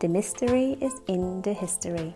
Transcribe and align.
The 0.00 0.06
Mystery 0.06 0.76
is 0.80 0.92
in 1.08 1.42
the 1.42 1.52
History. 1.52 2.14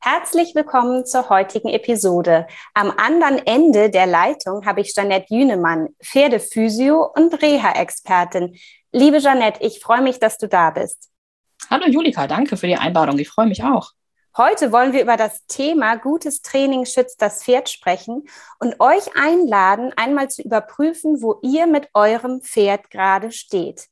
Herzlich 0.00 0.52
willkommen 0.56 1.06
zur 1.06 1.28
heutigen 1.28 1.68
Episode. 1.68 2.48
Am 2.74 2.90
anderen 2.90 3.38
Ende 3.46 3.88
der 3.88 4.06
Leitung 4.06 4.66
habe 4.66 4.80
ich 4.80 4.92
Janette 4.96 5.32
Jünemann, 5.32 5.90
Pferdephysio 6.02 7.08
und 7.14 7.40
Reha-Expertin. 7.40 8.58
Liebe 8.90 9.18
Janette, 9.18 9.62
ich 9.62 9.78
freue 9.78 10.02
mich, 10.02 10.18
dass 10.18 10.36
du 10.36 10.48
da 10.48 10.70
bist. 10.70 11.08
Hallo 11.70 11.86
Julika, 11.86 12.26
danke 12.26 12.56
für 12.56 12.66
die 12.66 12.76
Einladung. 12.76 13.16
Ich 13.20 13.28
freue 13.28 13.46
mich 13.46 13.62
auch. 13.62 13.92
Heute 14.36 14.72
wollen 14.72 14.92
wir 14.92 15.02
über 15.02 15.16
das 15.16 15.46
Thema 15.46 15.94
gutes 15.94 16.42
Training 16.42 16.84
schützt 16.84 17.22
das 17.22 17.44
Pferd 17.44 17.68
sprechen 17.68 18.24
und 18.58 18.80
euch 18.80 19.16
einladen, 19.16 19.92
einmal 19.94 20.28
zu 20.28 20.42
überprüfen, 20.42 21.22
wo 21.22 21.38
ihr 21.42 21.68
mit 21.68 21.90
eurem 21.94 22.40
Pferd 22.40 22.90
gerade 22.90 23.30
steht. 23.30 23.86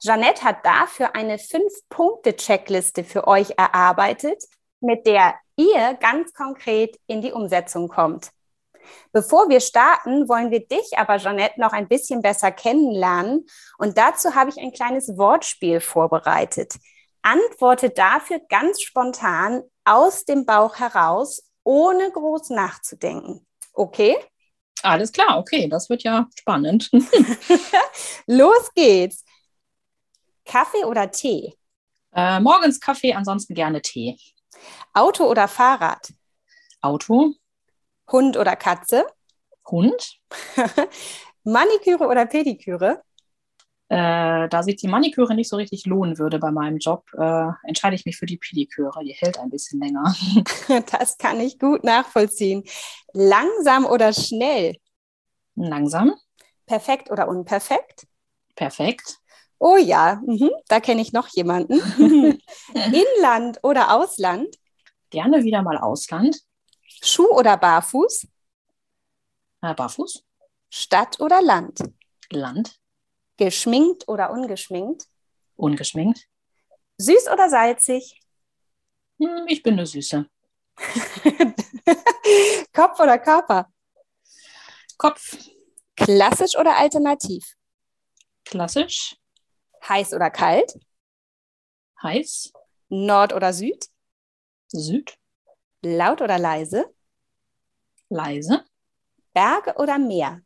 Jeanette 0.00 0.42
hat 0.42 0.64
dafür 0.64 1.14
eine 1.14 1.38
Fünf-Punkte-Checkliste 1.38 3.04
für 3.04 3.28
euch 3.28 3.52
erarbeitet, 3.56 4.42
mit 4.80 5.06
der 5.06 5.34
ihr 5.56 5.94
ganz 6.00 6.32
konkret 6.32 6.98
in 7.06 7.20
die 7.20 7.32
Umsetzung 7.32 7.88
kommt. 7.88 8.30
Bevor 9.12 9.50
wir 9.50 9.60
starten, 9.60 10.26
wollen 10.28 10.50
wir 10.50 10.66
dich 10.66 10.96
aber, 10.96 11.18
Jeanette, 11.18 11.60
noch 11.60 11.72
ein 11.72 11.86
bisschen 11.86 12.22
besser 12.22 12.50
kennenlernen. 12.50 13.46
Und 13.78 13.98
dazu 13.98 14.34
habe 14.34 14.50
ich 14.50 14.58
ein 14.58 14.72
kleines 14.72 15.18
Wortspiel 15.18 15.80
vorbereitet. 15.80 16.74
Antworte 17.22 17.90
dafür 17.90 18.40
ganz 18.48 18.80
spontan 18.80 19.62
aus 19.84 20.24
dem 20.24 20.46
Bauch 20.46 20.76
heraus, 20.76 21.42
ohne 21.62 22.10
groß 22.10 22.50
nachzudenken. 22.50 23.46
Okay? 23.74 24.16
Alles 24.82 25.12
klar, 25.12 25.38
okay, 25.38 25.68
das 25.68 25.90
wird 25.90 26.04
ja 26.04 26.26
spannend. 26.38 26.90
Los 28.26 28.72
geht's. 28.74 29.24
Kaffee 30.50 30.84
oder 30.84 31.12
Tee? 31.12 31.54
Äh, 32.12 32.40
morgens 32.40 32.80
Kaffee, 32.80 33.14
ansonsten 33.14 33.54
gerne 33.54 33.82
Tee. 33.82 34.16
Auto 34.92 35.30
oder 35.30 35.46
Fahrrad? 35.46 36.12
Auto. 36.80 37.34
Hund 38.10 38.36
oder 38.36 38.56
Katze? 38.56 39.06
Hund. 39.70 40.18
Maniküre 41.44 42.08
oder 42.08 42.26
Pediküre? 42.26 43.04
Äh, 43.90 44.48
da 44.48 44.62
sich 44.64 44.74
die 44.74 44.88
Maniküre 44.88 45.36
nicht 45.36 45.48
so 45.48 45.54
richtig 45.56 45.86
lohnen 45.86 46.18
würde 46.18 46.40
bei 46.40 46.50
meinem 46.50 46.78
Job, 46.78 47.04
äh, 47.16 47.48
entscheide 47.62 47.94
ich 47.94 48.04
mich 48.04 48.16
für 48.16 48.26
die 48.26 48.36
Pediküre. 48.36 49.04
Die 49.04 49.12
hält 49.12 49.38
ein 49.38 49.50
bisschen 49.50 49.80
länger. 49.80 50.16
das 51.00 51.16
kann 51.16 51.38
ich 51.38 51.60
gut 51.60 51.84
nachvollziehen. 51.84 52.64
Langsam 53.12 53.86
oder 53.86 54.12
schnell? 54.12 54.74
Langsam. 55.54 56.12
Perfekt 56.66 57.08
oder 57.12 57.28
unperfekt? 57.28 58.08
Perfekt. 58.56 59.19
Oh 59.62 59.76
ja, 59.76 60.22
mhm, 60.24 60.50
da 60.68 60.80
kenne 60.80 61.02
ich 61.02 61.12
noch 61.12 61.28
jemanden. 61.28 61.74
Inland 62.74 63.58
oder 63.62 63.94
Ausland? 63.94 64.56
Gerne 65.10 65.44
wieder 65.44 65.60
mal 65.62 65.76
Ausland. 65.76 66.40
Schuh 67.02 67.28
oder 67.28 67.58
Barfuß? 67.58 68.26
Äh, 69.60 69.74
barfuß. 69.74 70.24
Stadt 70.70 71.20
oder 71.20 71.42
Land? 71.42 71.82
Land. 72.30 72.80
Geschminkt 73.36 74.08
oder 74.08 74.30
ungeschminkt? 74.30 75.04
Ungeschminkt. 75.56 76.26
Süß 76.96 77.28
oder 77.30 77.50
salzig? 77.50 78.18
Hm, 79.18 79.44
ich 79.46 79.62
bin 79.62 79.74
eine 79.74 79.84
Süße. 79.84 80.26
Kopf 82.72 82.98
oder 82.98 83.18
Körper? 83.18 83.70
Kopf. 84.96 85.36
Klassisch 85.96 86.56
oder 86.56 86.78
alternativ? 86.78 87.56
Klassisch. 88.44 89.19
Heiß 89.88 90.12
oder 90.14 90.30
kalt? 90.30 90.78
Heiß. 92.02 92.52
Nord 92.88 93.32
oder 93.32 93.52
Süd? 93.52 93.86
Süd. 94.68 95.18
Laut 95.82 96.20
oder 96.20 96.38
leise? 96.38 96.92
Leise. 98.08 98.64
Berge 99.32 99.74
oder 99.76 99.98
Meer? 99.98 100.42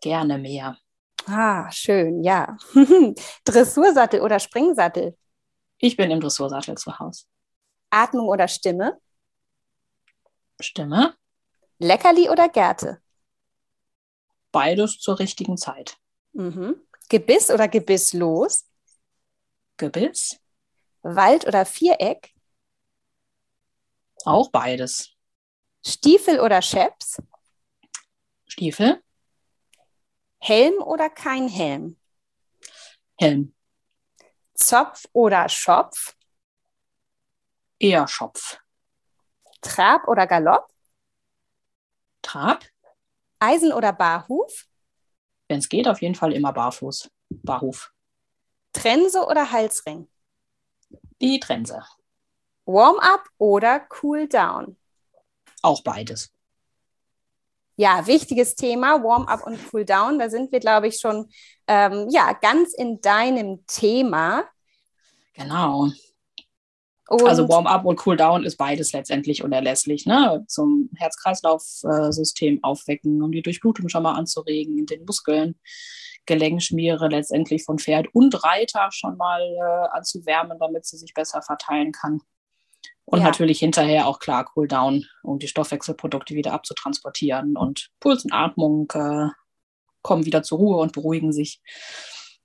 Gerne 0.00 0.38
Meer. 0.38 0.78
Ah, 1.26 1.70
schön, 1.70 2.22
ja. 2.22 2.56
Dressursattel 3.44 4.20
oder 4.20 4.38
Springsattel? 4.40 5.16
Ich 5.78 5.96
bin 5.96 6.10
im 6.10 6.20
Dressursattel 6.20 6.76
zu 6.76 6.98
Hause. 6.98 7.24
Atmung 7.90 8.28
oder 8.28 8.48
Stimme? 8.48 9.00
Stimme. 10.60 11.14
Leckerli 11.78 12.28
oder 12.30 12.48
Gärte? 12.48 13.00
Beides 14.50 14.98
zur 14.98 15.18
richtigen 15.18 15.56
Zeit. 15.56 15.98
Mhm. 16.32 16.80
Gebiss 17.08 17.50
oder 17.50 17.68
gebisslos? 17.68 18.66
Gebiss. 19.78 20.38
Wald 21.02 21.46
oder 21.46 21.64
Viereck? 21.64 22.34
Auch 24.24 24.50
beides. 24.50 25.14
Stiefel 25.86 26.40
oder 26.40 26.60
Scheps? 26.60 27.22
Stiefel. 28.46 29.02
Helm 30.38 30.82
oder 30.82 31.08
kein 31.08 31.48
Helm? 31.48 31.98
Helm. 33.18 33.54
Zopf 34.54 35.06
oder 35.12 35.48
Schopf? 35.48 36.16
Eher 37.78 38.06
Schopf. 38.08 38.58
Trab 39.62 40.06
oder 40.08 40.26
Galopp? 40.26 40.68
Trab. 42.22 42.64
Eisen 43.38 43.72
oder 43.72 43.92
Barhuf? 43.92 44.67
Wenn 45.48 45.58
es 45.58 45.68
geht, 45.68 45.88
auf 45.88 46.02
jeden 46.02 46.14
Fall 46.14 46.32
immer 46.32 46.52
barfuß, 46.52 47.10
barhuf. 47.30 47.92
Trense 48.72 49.24
oder 49.24 49.50
Halsring? 49.50 50.08
Die 51.20 51.40
Trense. 51.40 51.82
Warm-up 52.64 53.24
oder 53.38 53.86
Cool-down? 54.02 54.76
Auch 55.62 55.82
beides. 55.82 56.30
Ja, 57.76 58.06
wichtiges 58.06 58.56
Thema, 58.56 59.02
Warm-up 59.02 59.46
und 59.46 59.58
Cool-down. 59.72 60.18
Da 60.18 60.28
sind 60.28 60.52
wir, 60.52 60.60
glaube 60.60 60.88
ich, 60.88 60.98
schon 61.00 61.30
ähm, 61.66 62.08
ja, 62.10 62.32
ganz 62.32 62.74
in 62.74 63.00
deinem 63.00 63.64
Thema. 63.66 64.44
Genau. 65.32 65.88
Und 67.08 67.26
also 67.26 67.48
Warm-up 67.48 67.86
und 67.86 68.06
Cool-down 68.06 68.44
ist 68.44 68.56
beides 68.56 68.92
letztendlich 68.92 69.42
unerlässlich. 69.42 70.04
Ne? 70.04 70.44
Zum 70.46 70.90
Herz-Kreislauf-System 70.96 72.62
aufwecken, 72.62 73.22
um 73.22 73.32
die 73.32 73.42
Durchblutung 73.42 73.88
schon 73.88 74.02
mal 74.02 74.12
anzuregen 74.12 74.76
in 74.76 74.84
den 74.84 75.06
Muskeln. 75.06 75.58
Gelenkschmiere 76.26 77.08
letztendlich 77.08 77.64
von 77.64 77.78
Pferd 77.78 78.08
und 78.12 78.44
Reiter 78.44 78.88
schon 78.92 79.16
mal 79.16 79.40
äh, 79.40 79.96
anzuwärmen, 79.96 80.58
damit 80.58 80.84
sie 80.84 80.98
sich 80.98 81.14
besser 81.14 81.40
verteilen 81.40 81.92
kann. 81.92 82.20
Und 83.06 83.20
ja. 83.20 83.24
natürlich 83.24 83.58
hinterher 83.60 84.06
auch 84.06 84.18
klar 84.18 84.50
Cool-down, 84.54 85.06
um 85.22 85.38
die 85.38 85.48
Stoffwechselprodukte 85.48 86.34
wieder 86.34 86.52
abzutransportieren. 86.52 87.56
Und 87.56 87.88
Puls 88.00 88.24
und 88.24 88.34
Atmung 88.34 88.92
äh, 88.92 89.28
kommen 90.02 90.26
wieder 90.26 90.42
zur 90.42 90.58
Ruhe 90.58 90.76
und 90.76 90.92
beruhigen 90.92 91.32
sich. 91.32 91.62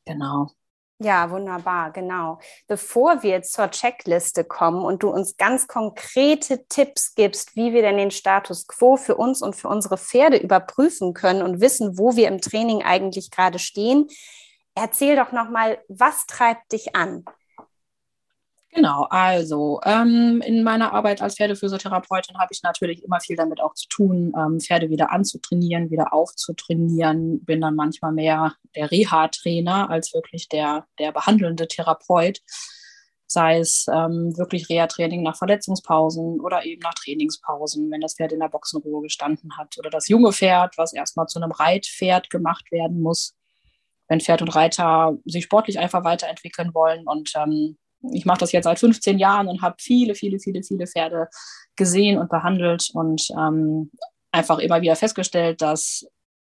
Genau. 0.05 0.51
Ja, 0.99 1.29
wunderbar, 1.31 1.91
genau. 1.91 2.39
Bevor 2.67 3.23
wir 3.23 3.41
zur 3.41 3.69
Checkliste 3.71 4.45
kommen 4.45 4.85
und 4.85 5.03
du 5.03 5.09
uns 5.09 5.35
ganz 5.35 5.67
konkrete 5.67 6.65
Tipps 6.67 7.13
gibst, 7.15 7.55
wie 7.55 7.73
wir 7.73 7.81
denn 7.81 7.97
den 7.97 8.11
Status 8.11 8.67
quo 8.67 8.95
für 8.95 9.15
uns 9.15 9.41
und 9.41 9.55
für 9.55 9.67
unsere 9.67 9.97
Pferde 9.97 10.37
überprüfen 10.37 11.13
können 11.13 11.41
und 11.41 11.59
wissen, 11.59 11.97
wo 11.97 12.15
wir 12.15 12.27
im 12.29 12.39
Training 12.39 12.83
eigentlich 12.83 13.31
gerade 13.31 13.59
stehen, 13.59 14.07
erzähl 14.75 15.15
doch 15.15 15.31
nochmal, 15.31 15.79
was 15.89 16.25
treibt 16.25 16.71
dich 16.71 16.95
an? 16.95 17.25
Genau, 18.75 19.03
also 19.11 19.79
ähm, 19.85 20.41
in 20.43 20.63
meiner 20.63 20.93
Arbeit 20.93 21.21
als 21.21 21.35
Pferdephysiotherapeutin 21.35 22.39
habe 22.39 22.51
ich 22.51 22.63
natürlich 22.63 23.03
immer 23.03 23.19
viel 23.19 23.35
damit 23.35 23.61
auch 23.61 23.75
zu 23.75 23.87
tun, 23.87 24.33
ähm, 24.35 24.59
Pferde 24.59 24.89
wieder 24.89 25.11
anzutrainieren, 25.11 25.91
wieder 25.91 26.11
aufzutrainieren. 26.11 27.45
Bin 27.45 27.61
dann 27.61 27.75
manchmal 27.75 28.13
mehr 28.13 28.55
der 28.75 28.89
Reha-Trainer 28.89 29.91
als 29.91 30.11
wirklich 30.15 30.49
der, 30.49 30.87
der 30.97 31.11
behandelnde 31.11 31.67
Therapeut. 31.67 32.39
Sei 33.27 33.59
es 33.59 33.85
ähm, 33.93 34.35
wirklich 34.37 34.69
Reha-Training 34.69 35.21
nach 35.21 35.37
Verletzungspausen 35.37 36.39
oder 36.39 36.65
eben 36.65 36.81
nach 36.81 36.95
Trainingspausen, 36.95 37.91
wenn 37.91 38.01
das 38.01 38.15
Pferd 38.15 38.31
in 38.31 38.39
der 38.39 38.49
Boxenruhe 38.49 39.03
gestanden 39.03 39.55
hat. 39.55 39.77
Oder 39.77 39.91
das 39.91 40.07
junge 40.07 40.33
Pferd, 40.33 40.79
was 40.79 40.93
erstmal 40.93 41.27
zu 41.27 41.39
einem 41.39 41.51
Reitpferd 41.51 42.31
gemacht 42.31 42.71
werden 42.71 43.01
muss 43.01 43.35
wenn 44.09 44.19
Pferd 44.19 44.41
und 44.41 44.53
Reiter 44.53 45.17
sich 45.25 45.45
sportlich 45.45 45.79
einfach 45.79 46.03
weiterentwickeln 46.03 46.73
wollen 46.73 47.07
und 47.07 47.31
ähm, 47.35 47.77
ich 48.11 48.25
mache 48.25 48.39
das 48.39 48.51
jetzt 48.51 48.65
seit 48.65 48.79
15 48.79 49.17
Jahren 49.17 49.47
und 49.47 49.61
habe 49.61 49.75
viele, 49.79 50.15
viele, 50.15 50.39
viele, 50.39 50.63
viele 50.63 50.88
Pferde 50.88 51.29
gesehen 51.75 52.17
und 52.17 52.29
behandelt 52.29 52.89
und 52.94 53.27
ähm, 53.38 53.91
einfach 54.31 54.59
immer 54.59 54.81
wieder 54.81 54.95
festgestellt, 54.95 55.61
dass 55.61 56.05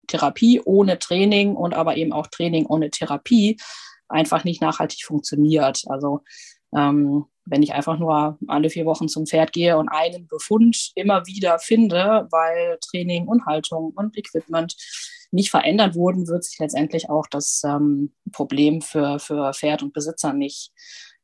Therapie 0.08 0.62
ohne 0.64 1.00
Training 1.00 1.56
und 1.56 1.74
aber 1.74 1.98
eben 1.98 2.14
auch 2.14 2.28
Training 2.28 2.66
ohne 2.66 2.90
Therapie 2.90 3.58
einfach 4.08 4.44
nicht 4.44 4.62
nachhaltig 4.62 5.04
funktioniert. 5.06 5.84
Also 5.88 6.22
ähm, 6.76 7.26
wenn 7.46 7.64
ich 7.64 7.74
einfach 7.74 7.98
nur 7.98 8.38
alle 8.48 8.70
vier 8.70 8.86
Wochen 8.86 9.08
zum 9.08 9.26
Pferd 9.26 9.52
gehe 9.52 9.78
und 9.78 9.90
einen 9.90 10.28
Befund 10.28 10.92
immer 10.96 11.26
wieder 11.26 11.60
finde, 11.60 12.28
weil 12.32 12.78
Training 12.90 13.28
und 13.28 13.46
Haltung 13.46 13.92
und 13.96 14.18
Equipment 14.18 14.76
nicht 15.32 15.50
verändert 15.50 15.96
wurden, 15.96 16.28
wird 16.28 16.44
sich 16.44 16.60
letztendlich 16.60 17.10
auch 17.10 17.26
das 17.28 17.62
ähm, 17.66 18.14
Problem 18.32 18.82
für, 18.82 19.18
für 19.18 19.54
Pferd 19.54 19.82
und 19.82 19.94
Besitzer 19.94 20.34
nicht, 20.34 20.72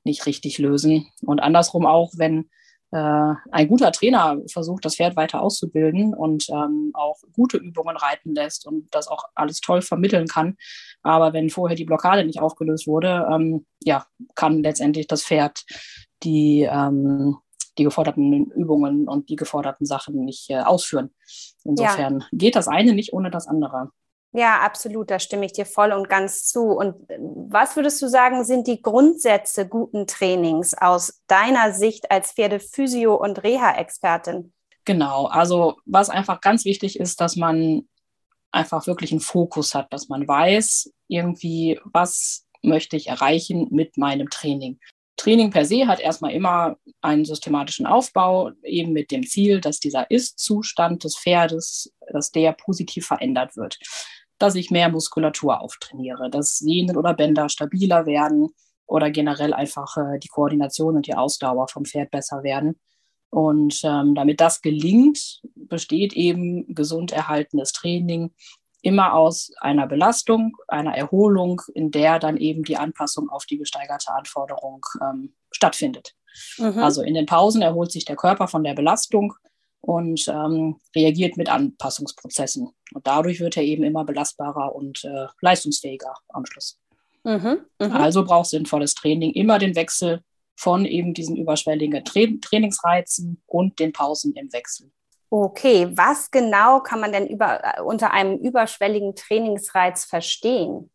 nicht 0.08 0.26
richtig 0.26 0.58
lösen. 0.58 1.08
Und 1.22 1.40
andersrum 1.40 1.86
auch, 1.86 2.12
wenn 2.16 2.50
äh, 2.92 3.34
ein 3.52 3.68
guter 3.68 3.92
Trainer 3.92 4.42
versucht, 4.52 4.86
das 4.86 4.96
Pferd 4.96 5.16
weiter 5.16 5.42
auszubilden 5.42 6.14
und 6.14 6.48
ähm, 6.50 6.92
auch 6.94 7.18
gute 7.34 7.58
Übungen 7.58 7.98
reiten 7.98 8.34
lässt 8.34 8.66
und 8.66 8.88
das 8.92 9.08
auch 9.08 9.26
alles 9.36 9.60
toll 9.60 9.82
vermitteln 9.82 10.28
kann. 10.28 10.56
Aber 11.04 11.34
wenn 11.34 11.50
vorher 11.50 11.76
die 11.76 11.86
Blockade 11.86 12.26
nicht 12.26 12.40
aufgelöst 12.40 12.88
wurde, 12.88 13.28
ähm, 13.32 13.66
ja, 13.84 14.06
kann 14.36 14.64
letztendlich 14.64 15.08
das 15.08 15.24
Pferd 15.24 15.66
die, 16.24 16.62
ähm, 16.62 17.38
die 17.78 17.84
geforderten 17.84 18.52
Übungen 18.52 19.08
und 19.08 19.30
die 19.30 19.36
geforderten 19.36 19.86
Sachen 19.86 20.24
nicht 20.24 20.50
äh, 20.50 20.62
ausführen. 20.62 21.14
Insofern 21.66 22.22
ja. 22.22 22.28
geht 22.32 22.56
das 22.56 22.68
eine 22.68 22.94
nicht 22.94 23.12
ohne 23.14 23.30
das 23.30 23.48
andere. 23.48 23.92
Ja, 24.38 24.60
absolut, 24.60 25.10
da 25.10 25.18
stimme 25.18 25.48
ich 25.48 25.54
dir 25.54 25.66
voll 25.66 25.92
und 25.92 26.10
ganz 26.10 26.46
zu. 26.46 26.66
Und 26.66 27.10
äh, 27.10 27.18
was 27.20 27.76
würdest 27.76 28.00
du 28.04 28.08
sagen, 28.08 28.44
sind 28.44 28.68
die 28.68 28.84
Grundsätze 28.84 29.68
guten 29.68 30.06
Trainings 30.06 30.76
aus 30.76 31.24
deiner 31.26 31.74
Sicht 31.74 32.12
als 32.12 32.34
Pferdephysio- 32.34 33.16
und 33.16 33.44
Reha-Expertin? 33.44 34.54
Genau, 34.86 35.26
also 35.26 35.78
was 35.86 36.12
einfach 36.12 36.40
ganz 36.40 36.66
wichtig 36.66 37.00
ist, 37.00 37.20
dass 37.20 37.36
man 37.36 37.88
einfach 38.52 38.86
wirklich 38.86 39.12
einen 39.12 39.22
Fokus 39.22 39.74
hat, 39.74 39.92
dass 39.92 40.08
man 40.08 40.28
weiß, 40.28 40.94
irgendwie, 41.08 41.80
was 41.86 42.46
möchte 42.62 42.96
ich 42.96 43.08
erreichen 43.08 43.68
mit 43.72 43.98
meinem 43.98 44.30
Training. 44.30 44.80
Training 45.16 45.50
per 45.50 45.66
se 45.66 45.88
hat 45.88 46.00
erstmal 46.00 46.32
immer 46.32 46.78
einen 47.02 47.26
systematischen 47.26 47.88
Aufbau, 47.88 48.52
eben 48.62 48.94
mit 48.94 49.10
dem 49.10 49.26
Ziel, 49.26 49.62
dass 49.62 49.80
dieser 49.80 50.12
Ist-Zustand 50.12 51.04
des 51.04 51.18
Pferdes, 51.18 51.92
dass 52.14 52.32
der 52.32 52.52
positiv 52.52 53.08
verändert 53.08 53.58
wird 53.58 53.80
dass 54.40 54.56
ich 54.56 54.72
mehr 54.72 54.90
Muskulatur 54.90 55.62
auftrainiere, 55.62 56.30
dass 56.30 56.58
Sehnen 56.58 56.98
oder 56.98 57.14
Bänder 57.14 57.50
stabiler 57.50 58.06
werden 58.06 58.50
oder 58.86 59.12
generell 59.12 59.54
einfach 59.54 59.98
äh, 59.98 60.20
die 60.20 60.30
Koordination 60.30 60.96
und 60.96 61.08
die 61.08 61.16
Ausdauer 61.16 61.68
vom 61.68 61.86
Pferd 61.86 62.12
besser 62.12 62.44
werden. 62.44 62.80
Und 63.30 63.82
ähm, 63.84 64.16
damit 64.16 64.40
das 64.40 64.62
gelingt, 64.62 65.42
besteht 65.56 66.14
eben 66.14 66.74
gesund 66.74 67.12
erhaltenes 67.12 67.74
Training 67.74 68.32
immer 68.82 69.14
aus 69.14 69.52
einer 69.60 69.86
Belastung, 69.88 70.56
einer 70.68 70.96
Erholung, 70.96 71.62
in 71.74 71.92
der 71.92 72.20
dann 72.20 72.38
eben 72.38 72.64
die 72.64 72.78
Anpassung 72.78 73.30
auf 73.30 73.46
die 73.46 73.58
gesteigerte 73.58 74.14
Anforderung 74.14 74.86
ähm, 75.02 75.34
stattfindet. 75.52 76.14
Mhm. 76.58 76.80
Also 76.80 77.02
in 77.02 77.16
den 77.16 77.26
Pausen 77.26 77.62
erholt 77.62 77.92
sich 77.92 78.06
der 78.06 78.16
Körper 78.16 78.48
von 78.48 78.64
der 78.64 78.76
Belastung 78.76 79.34
und 79.88 80.28
ähm, 80.28 80.76
reagiert 80.94 81.38
mit 81.38 81.48
Anpassungsprozessen. 81.48 82.70
Und 82.94 83.08
dadurch 83.08 83.40
wird 83.40 83.56
er 83.56 83.64
eben 83.64 83.84
immer 83.84 84.04
belastbarer 84.04 84.76
und 84.76 85.06
äh, 85.06 85.28
leistungsfähiger 85.40 86.14
am 86.28 86.46
Schluss. 86.46 86.78
Mhm, 87.24 87.60
mh. 87.80 87.98
Also 87.98 88.26
braucht 88.26 88.50
sinnvolles 88.50 88.96
Training 88.96 89.32
immer 89.32 89.60
den 89.60 89.76
Wechsel 89.76 90.22
von 90.58 90.84
eben 90.84 91.14
diesen 91.14 91.38
überschwelligen 91.38 92.04
Tra 92.04 92.20
Trainingsreizen 92.42 93.42
und 93.46 93.80
den 93.80 93.94
Pausen 93.94 94.34
im 94.36 94.52
Wechsel. 94.52 94.92
Okay, 95.30 95.88
was 95.96 96.32
genau 96.32 96.82
kann 96.82 97.00
man 97.00 97.14
denn 97.14 97.28
über, 97.28 97.62
äh, 97.64 97.82
unter 97.82 98.12
einem 98.12 98.38
überschwelligen 98.40 99.16
Trainingsreiz 99.16 100.04
verstehen? 100.04 100.90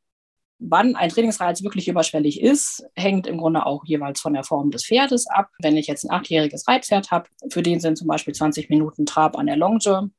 Wann 0.64 0.94
ein 0.94 1.10
Trainingsreiz 1.10 1.62
wirklich 1.62 1.88
überschwellig 1.88 2.40
ist, 2.40 2.84
hängt 2.94 3.26
im 3.26 3.38
Grunde 3.38 3.66
auch 3.66 3.84
jeweils 3.84 4.20
von 4.20 4.32
der 4.32 4.44
Form 4.44 4.70
des 4.70 4.86
Pferdes 4.86 5.26
ab. 5.26 5.48
Wenn 5.58 5.76
ich 5.76 5.88
jetzt 5.88 6.04
ein 6.04 6.10
achtjähriges 6.10 6.68
Reitpferd 6.68 7.10
habe, 7.10 7.28
für 7.50 7.62
den 7.62 7.80
sind 7.80 7.98
zum 7.98 8.06
Beispiel 8.06 8.34
20 8.34 8.70
Minuten 8.70 9.04
Trab 9.04 9.36
an 9.36 9.46
der 9.46 9.56
Longe 9.56 10.10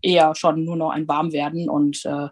eher 0.00 0.34
schon 0.34 0.64
nur 0.64 0.76
noch 0.76 0.90
ein 0.90 1.08
Warmwerden 1.08 1.68
und 1.68 2.04
äh, 2.04 2.28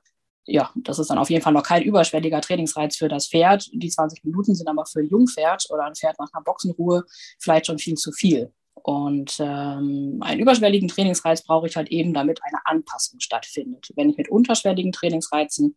ja, 0.47 0.71
das 0.77 0.99
ist 0.99 1.11
dann 1.11 1.19
auf 1.19 1.29
jeden 1.29 1.43
Fall 1.43 1.53
noch 1.53 1.65
kein 1.65 1.83
überschwelliger 1.83 2.41
Trainingsreiz 2.41 2.97
für 2.97 3.09
das 3.09 3.29
Pferd. 3.29 3.69
Die 3.73 3.91
20 3.91 4.25
Minuten 4.25 4.55
sind 4.55 4.69
aber 4.69 4.87
für 4.87 5.00
ein 5.00 5.09
Jungpferd 5.09 5.67
oder 5.71 5.85
ein 5.85 5.94
Pferd 5.97 6.19
nach 6.21 6.32
einer 6.32 6.44
Boxenruhe 6.44 7.05
vielleicht 7.41 7.67
schon 7.67 7.79
viel 7.79 7.97
zu 7.97 8.12
viel. 8.12 8.53
Und 8.75 9.39
ähm, 9.41 10.19
einen 10.21 10.41
überschwelligen 10.41 10.87
Trainingsreiz 10.87 11.43
brauche 11.43 11.67
ich 11.67 11.77
halt 11.77 11.89
eben, 11.89 12.15
damit 12.15 12.41
eine 12.44 12.65
Anpassung 12.65 13.19
stattfindet. 13.19 13.93
Wenn 13.97 14.09
ich 14.09 14.17
mit 14.17 14.29
unterschwelligen 14.29 14.93
Trainingsreizen 14.93 15.77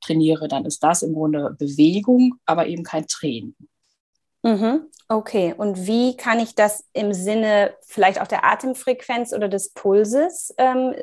trainiere, 0.00 0.48
dann 0.48 0.64
ist 0.64 0.82
das 0.82 1.02
im 1.02 1.14
Grunde 1.14 1.56
Bewegung, 1.58 2.34
aber 2.46 2.66
eben 2.66 2.82
kein 2.82 3.06
Training. 3.06 3.54
Mhm. 4.42 4.86
Okay, 5.08 5.54
und 5.56 5.86
wie 5.86 6.16
kann 6.16 6.38
ich 6.38 6.54
das 6.54 6.84
im 6.92 7.12
Sinne 7.12 7.74
vielleicht 7.82 8.20
auch 8.20 8.28
der 8.28 8.44
Atemfrequenz 8.44 9.32
oder 9.32 9.48
des 9.48 9.72
Pulses 9.72 10.54
ähm, 10.56 10.94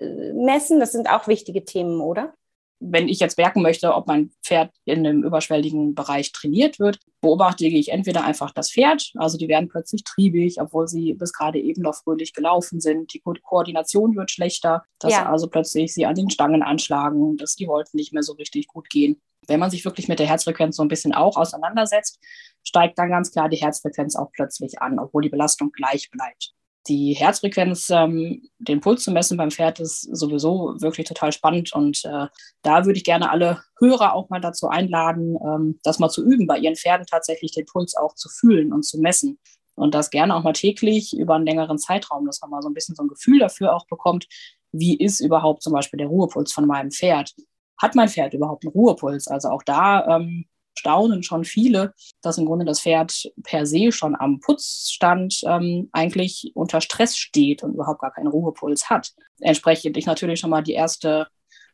messen? 0.46 0.80
Das 0.80 0.94
sind 0.94 1.10
auch 1.10 1.28
wichtige 1.28 1.66
Themen, 1.66 2.00
oder? 2.00 2.34
Wenn 2.80 3.08
ich 3.08 3.20
jetzt 3.20 3.38
merken 3.38 3.62
möchte, 3.62 3.94
ob 3.94 4.08
mein 4.08 4.32
Pferd 4.44 4.72
in 4.86 5.00
einem 5.00 5.24
überschwelligen 5.24 5.96
Bereich 5.96 6.32
trainiert 6.32 6.80
wird, 6.80 7.00
beobachte 7.22 7.66
ich 7.66 7.92
entweder 7.92 8.24
einfach 8.24 8.52
das 8.52 8.72
Pferd, 8.72 9.12
also 9.16 9.38
die 9.38 9.48
werden 9.48 9.68
plötzlich 9.68 10.04
triebig, 10.04 10.62
obwohl 10.62 10.88
sie 10.88 11.14
bis 11.14 11.34
gerade 11.34 11.60
eben 11.60 11.82
noch 11.82 11.96
fröhlich 11.96 12.34
gelaufen 12.34 12.80
sind. 12.80 13.14
Die 13.14 13.20
Ko 13.20 13.34
Koordination 13.42 14.16
wird 14.16 14.32
schlechter, 14.32 14.84
dass 15.00 15.14
ja. 15.14 15.30
also 15.30 15.48
plötzlich 15.48 15.94
sie 15.94 16.06
an 16.06 16.16
den 16.16 16.30
Stangen 16.30 16.62
anschlagen, 16.62 17.38
dass 17.38 17.56
die 17.56 17.68
Wolken 17.68 17.98
nicht 17.98 18.14
mehr 18.14 18.24
so 18.24 18.34
richtig 18.34 18.68
gut 18.68 18.90
gehen. 18.90 19.20
Wenn 19.48 19.60
man 19.60 19.72
sich 19.72 19.86
wirklich 19.86 20.08
mit 20.08 20.20
der 20.20 20.28
Herzfrequenz 20.28 20.76
so 20.76 20.84
ein 20.84 20.90
bisschen 20.90 21.14
auch 21.14 21.38
auseinandersetzt, 21.38 22.20
steigt 22.64 23.00
dann 23.00 23.10
ganz 23.10 23.32
klar 23.32 23.50
die 23.50 23.58
Herzfrequenz 23.58 24.16
auch 24.16 24.32
plötzlich 24.34 24.82
an, 24.82 25.00
obwohl 25.00 25.24
die 25.24 25.30
Belastung 25.30 25.72
gleich 25.72 26.10
bleibt 26.12 26.54
die 26.88 27.14
Herzfrequenz, 27.14 27.90
ähm, 27.90 28.50
den 28.60 28.82
Puls 28.82 29.04
zu 29.04 29.12
messen 29.12 29.38
beim 29.38 29.52
Pferd 29.52 29.80
ist 29.80 30.02
sowieso 30.02 30.76
wirklich 30.80 31.08
total 31.08 31.32
spannend. 31.32 31.74
Und 31.74 32.04
äh, 32.06 32.28
da 32.62 32.86
würde 32.86 32.98
ich 32.98 33.04
gerne 33.04 33.30
alle 33.32 33.62
Hörer 33.80 34.14
auch 34.14 34.30
mal 34.30 34.42
dazu 34.42 34.68
einladen, 34.68 35.38
ähm, 35.44 35.80
das 35.84 36.00
mal 36.00 36.10
zu 36.10 36.26
üben, 36.26 36.48
bei 36.48 36.58
ihren 36.58 36.76
Pferden 36.76 37.06
tatsächlich 37.06 37.52
den 37.52 37.66
Puls 37.66 37.96
auch 37.96 38.16
zu 38.16 38.30
fühlen 38.30 38.74
und 38.74 38.84
zu 38.84 39.00
messen. 39.00 39.40
Und 39.76 39.94
das 39.94 40.10
gerne 40.10 40.36
auch 40.36 40.44
mal 40.44 40.54
täglich 40.54 41.16
über 41.16 41.36
einen 41.36 41.46
längeren 41.46 41.78
Zeitraum, 41.78 42.26
dass 42.26 42.42
man 42.42 42.50
mal 42.50 42.62
so 42.62 42.70
ein 42.70 42.74
bisschen 42.74 42.96
so 42.96 43.04
ein 43.04 43.10
Gefühl 43.10 43.40
dafür 43.40 43.76
auch 43.76 43.86
bekommt, 43.88 44.28
wie 44.72 44.98
ist 44.98 45.20
überhaupt 45.20 45.62
zum 45.62 45.74
Beispiel 45.74 45.98
der 45.98 46.08
Ruhepuls 46.08 46.52
von 46.52 46.66
meinem 46.66 46.92
Pferd. 46.92 47.34
Hat 47.78 47.94
mein 47.94 48.10
Pferd 48.10 48.34
überhaupt 48.34 48.66
einen 48.66 48.74
Ruhepuls? 48.74 49.28
Also 49.28 49.50
auch 49.50 49.64
da 49.64 50.18
ähm, 50.18 50.46
staunen 50.78 51.24
schon 51.24 51.44
viele, 51.44 51.94
dass 52.22 52.38
im 52.38 52.46
Grunde 52.46 52.66
das 52.66 52.82
Pferd 52.82 53.32
per 53.44 53.66
se 53.66 53.92
schon 53.92 54.16
am 54.16 54.40
Putzstand 54.40 55.42
ähm, 55.46 55.90
eigentlich 55.92 56.52
unter 56.54 56.82
Stress 56.82 57.18
steht 57.18 57.64
und 57.64 57.74
überhaupt 57.74 58.02
gar 58.02 58.12
keinen 58.12 58.28
Ruhepuls 58.28 58.90
hat. 58.90 59.14
Entsprechend 59.40 59.98
ich 59.98 60.06
natürlich 60.06 60.40
schon 60.40 60.50
mal 60.50 60.64
die 60.64 60.74
erste 60.74 61.28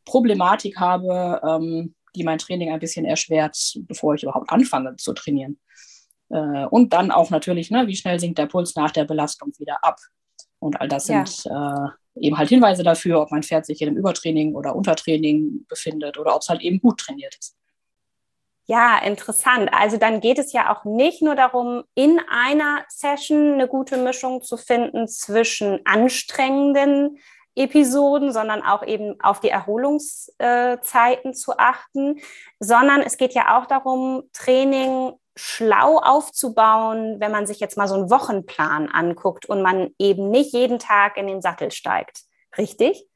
Problematik 0.05 0.77
habe, 0.79 1.41
ähm, 1.48 1.95
die 2.15 2.24
mein 2.24 2.38
Training 2.38 2.72
ein 2.72 2.79
bisschen 2.79 3.05
erschwert, 3.05 3.57
bevor 3.88 4.15
ich 4.15 4.24
überhaupt 4.24 4.50
anfange 4.51 4.95
zu 4.98 5.13
trainieren. 5.13 5.60
Äh, 6.29 6.65
und 6.65 6.93
dann 6.93 7.12
auch 7.12 7.29
natürlich, 7.29 7.72
ne, 7.72 7.88
wie 7.88 7.95
schnell 7.95 8.19
sinkt 8.19 8.38
der 8.38 8.48
Puls 8.48 8.75
nach 8.75 8.91
der 8.91 9.05
Belastung 9.05 9.51
wieder 9.57 9.83
ab. 9.83 10.00
Und 10.60 10.79
all 10.79 10.88
das 10.88 11.07
ja. 11.07 11.25
sind 11.25 11.51
äh, 11.51 11.89
eben 12.27 12.38
halt 12.38 12.50
Hinweise 12.50 12.83
dafür, 12.83 13.22
ob 13.22 13.31
mein 13.31 13.43
Pferd 13.43 13.65
sich 13.65 13.81
in 13.81 13.89
einem 13.89 13.98
Übertraining 13.98 14.55
oder 14.55 14.75
Untertraining 14.75 15.65
befindet 15.67 16.17
oder 16.17 16.36
ob 16.36 16.41
es 16.41 16.50
halt 16.50 16.62
eben 16.62 16.79
gut 16.79 17.00
trainiert 17.00 17.36
ist. 17.38 17.55
Ja, 18.65 18.98
interessant. 19.00 19.70
Also 19.74 19.98
dann 19.98 20.22
geht 20.22 20.39
es 20.39 20.53
ja 20.53 20.74
auch 20.74 20.86
nicht 20.86 21.22
nur 21.22 21.36
darum, 21.36 21.84
in 21.96 22.22
einer 22.29 22.86
Session 22.88 23.53
eine 23.53 23.67
gute 23.67 23.98
Mischung 23.98 24.41
zu 24.41 24.55
finden 24.55 25.08
zwischen 25.10 25.82
anstrengenden 25.86 27.17
Episoden, 27.55 28.32
sondern 28.32 28.63
auch 28.63 28.84
eben 28.84 29.20
auf 29.22 29.41
die 29.41 29.50
Erholungszeiten 29.50 31.34
zu 31.34 31.58
achten, 31.58 32.22
sondern 32.60 33.01
es 33.01 33.17
geht 33.17 33.34
ja 33.34 33.60
auch 33.60 33.65
darum, 33.65 34.24
Training 34.32 35.12
schlau 35.36 35.98
aufzubauen, 35.98 37.20
wenn 37.20 37.32
man 37.32 37.46
sich 37.46 37.60
jetzt 37.60 37.77
mal 37.77 37.88
so 37.88 37.96
einen 37.96 38.10
Wochenplan 38.10 38.89
anguckt 38.89 39.46
und 39.46 39.62
man 39.62 39.89
eben 40.00 40.29
nicht 40.29 40.53
jeden 40.53 40.79
Tag 40.79 41.17
in 41.17 41.27
den 41.27 41.41
Sattel 41.41 41.72
steigt. 41.72 42.22
Richtig? 42.58 43.08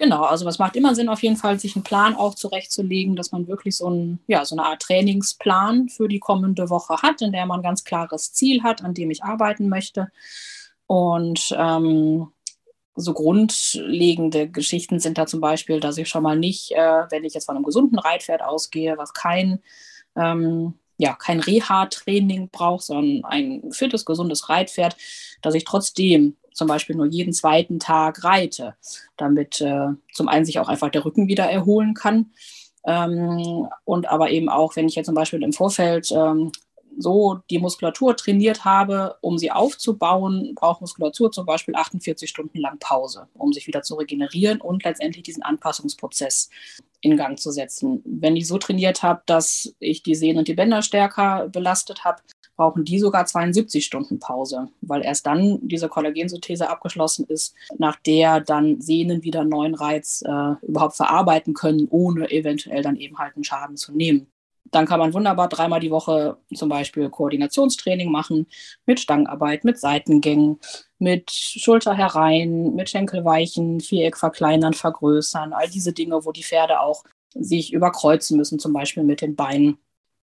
Genau, 0.00 0.22
also 0.22 0.48
es 0.48 0.58
macht 0.58 0.76
immer 0.76 0.94
Sinn, 0.94 1.10
auf 1.10 1.22
jeden 1.22 1.36
Fall 1.36 1.60
sich 1.60 1.76
einen 1.76 1.84
Plan 1.84 2.16
auch 2.16 2.34
zurechtzulegen, 2.34 3.16
dass 3.16 3.32
man 3.32 3.48
wirklich 3.48 3.76
so, 3.76 3.90
ein, 3.90 4.18
ja, 4.26 4.46
so 4.46 4.54
eine 4.54 4.64
Art 4.64 4.80
Trainingsplan 4.80 5.90
für 5.90 6.08
die 6.08 6.18
kommende 6.18 6.70
Woche 6.70 7.02
hat, 7.02 7.20
in 7.20 7.32
der 7.32 7.44
man 7.44 7.60
ein 7.60 7.62
ganz 7.62 7.84
klares 7.84 8.32
Ziel 8.32 8.62
hat, 8.62 8.82
an 8.82 8.94
dem 8.94 9.10
ich 9.10 9.22
arbeiten 9.22 9.68
möchte. 9.68 10.10
Und 10.86 11.54
ähm, 11.54 12.28
so 12.94 13.12
grundlegende 13.12 14.48
Geschichten 14.48 15.00
sind 15.00 15.18
da 15.18 15.26
zum 15.26 15.42
Beispiel, 15.42 15.80
dass 15.80 15.98
ich 15.98 16.08
schon 16.08 16.22
mal 16.22 16.38
nicht, 16.38 16.72
äh, 16.72 17.04
wenn 17.10 17.24
ich 17.24 17.34
jetzt 17.34 17.44
von 17.44 17.56
einem 17.56 17.66
gesunden 17.66 17.98
Reitpferd 17.98 18.40
ausgehe, 18.40 18.96
was 18.96 19.12
kein 19.12 19.60
ähm, 20.16 20.78
ja, 20.96 21.14
kein 21.14 21.40
Reha-Training 21.40 22.48
braucht, 22.48 22.84
sondern 22.84 23.24
ein 23.24 23.70
fittes, 23.72 24.06
gesundes 24.06 24.48
Reitpferd, 24.48 24.96
dass 25.42 25.54
ich 25.54 25.64
trotzdem 25.64 26.36
zum 26.60 26.68
Beispiel 26.68 26.94
nur 26.94 27.06
jeden 27.06 27.32
zweiten 27.32 27.78
Tag 27.78 28.22
reite, 28.22 28.74
damit 29.16 29.62
äh, 29.62 29.86
zum 30.12 30.28
einen 30.28 30.44
sich 30.44 30.58
auch 30.58 30.68
einfach 30.68 30.90
der 30.90 31.06
Rücken 31.06 31.26
wieder 31.26 31.44
erholen 31.44 31.94
kann. 31.94 32.32
Ähm, 32.84 33.66
und 33.84 34.06
aber 34.10 34.30
eben 34.30 34.50
auch, 34.50 34.76
wenn 34.76 34.86
ich 34.86 34.94
jetzt 34.94 35.06
zum 35.06 35.14
Beispiel 35.14 35.42
im 35.42 35.54
Vorfeld 35.54 36.12
ähm, 36.12 36.52
so 36.98 37.40
die 37.48 37.58
Muskulatur 37.58 38.14
trainiert 38.14 38.66
habe, 38.66 39.16
um 39.22 39.38
sie 39.38 39.50
aufzubauen, 39.50 40.54
braucht 40.54 40.82
Muskulatur 40.82 41.32
zum 41.32 41.46
Beispiel 41.46 41.74
48 41.74 42.28
Stunden 42.28 42.58
lang 42.58 42.78
Pause, 42.78 43.26
um 43.38 43.54
sich 43.54 43.66
wieder 43.66 43.80
zu 43.80 43.94
regenerieren 43.94 44.60
und 44.60 44.84
letztendlich 44.84 45.22
diesen 45.22 45.42
Anpassungsprozess 45.42 46.50
in 47.00 47.16
Gang 47.16 47.38
zu 47.38 47.52
setzen. 47.52 48.02
Wenn 48.04 48.36
ich 48.36 48.46
so 48.46 48.58
trainiert 48.58 49.02
habe, 49.02 49.22
dass 49.24 49.74
ich 49.78 50.02
die 50.02 50.14
Sehnen 50.14 50.40
und 50.40 50.48
die 50.48 50.54
Bänder 50.54 50.82
stärker 50.82 51.48
belastet 51.48 52.04
habe, 52.04 52.20
brauchen 52.60 52.84
die 52.84 52.98
sogar 52.98 53.24
72 53.24 53.86
Stunden 53.86 54.18
Pause, 54.18 54.68
weil 54.82 55.02
erst 55.02 55.24
dann 55.24 55.66
diese 55.66 55.88
Kollagensynthese 55.88 56.68
abgeschlossen 56.68 57.24
ist, 57.24 57.54
nach 57.78 57.96
der 57.96 58.40
dann 58.40 58.82
Sehnen 58.82 59.22
wieder 59.22 59.44
neuen 59.44 59.74
Reiz 59.74 60.22
äh, 60.26 60.52
überhaupt 60.60 60.94
verarbeiten 60.94 61.54
können, 61.54 61.88
ohne 61.88 62.30
eventuell 62.30 62.82
dann 62.82 62.96
eben 62.96 63.16
halt 63.16 63.34
einen 63.34 63.44
Schaden 63.44 63.78
zu 63.78 63.92
nehmen. 63.92 64.26
Dann 64.70 64.84
kann 64.84 65.00
man 65.00 65.14
wunderbar 65.14 65.48
dreimal 65.48 65.80
die 65.80 65.90
Woche 65.90 66.36
zum 66.54 66.68
Beispiel 66.68 67.08
Koordinationstraining 67.08 68.10
machen 68.12 68.46
mit 68.84 69.00
Stangenarbeit, 69.00 69.64
mit 69.64 69.80
Seitengängen, 69.80 70.58
mit 70.98 71.30
Schulter 71.30 71.94
herein, 71.94 72.74
mit 72.74 72.90
Schenkelweichen, 72.90 73.80
Viereck 73.80 74.18
verkleinern, 74.18 74.74
vergrößern, 74.74 75.54
all 75.54 75.70
diese 75.70 75.94
Dinge, 75.94 76.26
wo 76.26 76.30
die 76.30 76.44
Pferde 76.44 76.80
auch 76.80 77.04
sich 77.32 77.72
überkreuzen 77.72 78.36
müssen, 78.36 78.58
zum 78.58 78.74
Beispiel 78.74 79.02
mit 79.02 79.22
den 79.22 79.34
Beinen. 79.34 79.78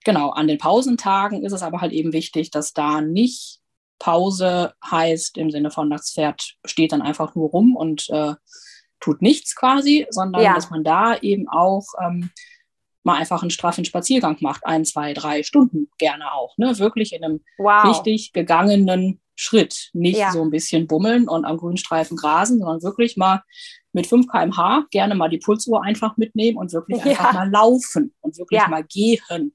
Genau, 0.07 0.31
an 0.31 0.47
den 0.47 0.59
Pausentagen 0.59 1.43
ist 1.43 1.53
es 1.53 1.65
aber 1.65 1.81
halt 1.81 1.91
eben 1.91 2.13
wichtig, 2.13 2.53
dass 2.53 2.73
da 2.73 3.01
nicht 3.01 3.59
Pause 3.99 4.73
heißt 4.89 5.37
im 5.37 5.51
Sinne 5.51 5.73
von, 5.73 5.91
das 5.91 6.13
Pferd 6.13 6.55
steht 6.65 6.93
dann 6.93 7.03
einfach 7.03 7.35
nur 7.35 7.51
rum 7.51 7.75
und 7.75 8.09
äh, 8.11 8.35
tut 9.01 9.21
nichts 9.21 9.57
quasi, 9.57 10.07
sondern 10.11 10.45
ja. 10.45 10.55
dass 10.55 10.71
man 10.71 10.85
da 10.85 11.17
eben 11.17 11.49
auch 11.49 11.85
ähm, 12.01 12.31
mal 13.03 13.17
einfach 13.17 13.43
einen 13.43 13.51
straffen 13.51 13.85
Spaziergang 13.85 14.37
macht, 14.43 14.65
ein, 14.65 14.85
zwei, 14.85 15.13
drei 15.13 15.43
Stunden 15.43 15.89
gerne 15.99 16.33
auch. 16.33 16.57
Ne? 16.57 16.79
Wirklich 16.79 17.13
in 17.13 17.25
einem 17.25 17.45
wow. 17.59 17.89
richtig 17.89 18.33
gegangenen 18.33 19.21
Schritt. 19.35 19.91
Nicht 19.93 20.21
ja. 20.21 20.31
so 20.31 20.41
ein 20.41 20.51
bisschen 20.51 20.87
bummeln 20.87 21.29
und 21.29 21.45
am 21.45 21.57
grünen 21.57 21.79
Streifen 21.79 22.17
grasen, 22.17 22.61
sondern 22.61 22.85
wirklich 22.85 23.17
mal 23.17 23.43
mit 23.93 24.07
5 24.07 24.29
km/h 24.29 24.87
gerne 24.93 25.17
mal 25.17 25.31
die 25.31 25.39
Pulsuhr 25.39 25.83
einfach 25.83 26.17
mitnehmen 26.17 26.59
und 26.59 26.73
wirklich 26.73 26.99
ja. 26.99 27.07
einfach 27.07 27.33
mal 27.33 27.51
laufen 27.51 28.15
und 28.21 28.39
wirklich 28.39 28.65
mal 28.69 28.85
gehen. 28.85 29.53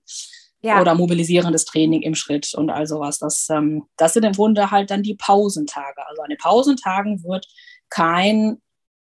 Oder 0.82 0.96
mobilisierendes 0.96 1.66
Training 1.66 2.02
im 2.02 2.16
Schritt 2.16 2.54
und 2.54 2.70
all 2.70 2.86
sowas. 2.86 3.20
Das, 3.20 3.50
ähm, 3.50 3.86
das 3.98 4.14
sind 4.14 4.24
im 4.24 4.34
Grunde 4.34 4.70
halt 4.70 4.92
dann 4.92 5.04
die 5.04 5.16
Pausentage. 5.16 6.06
Also 6.08 6.22
an 6.22 6.30
den 6.30 6.38
Pausentagen 6.38 7.24
wird 7.24 7.48
kein 7.90 8.62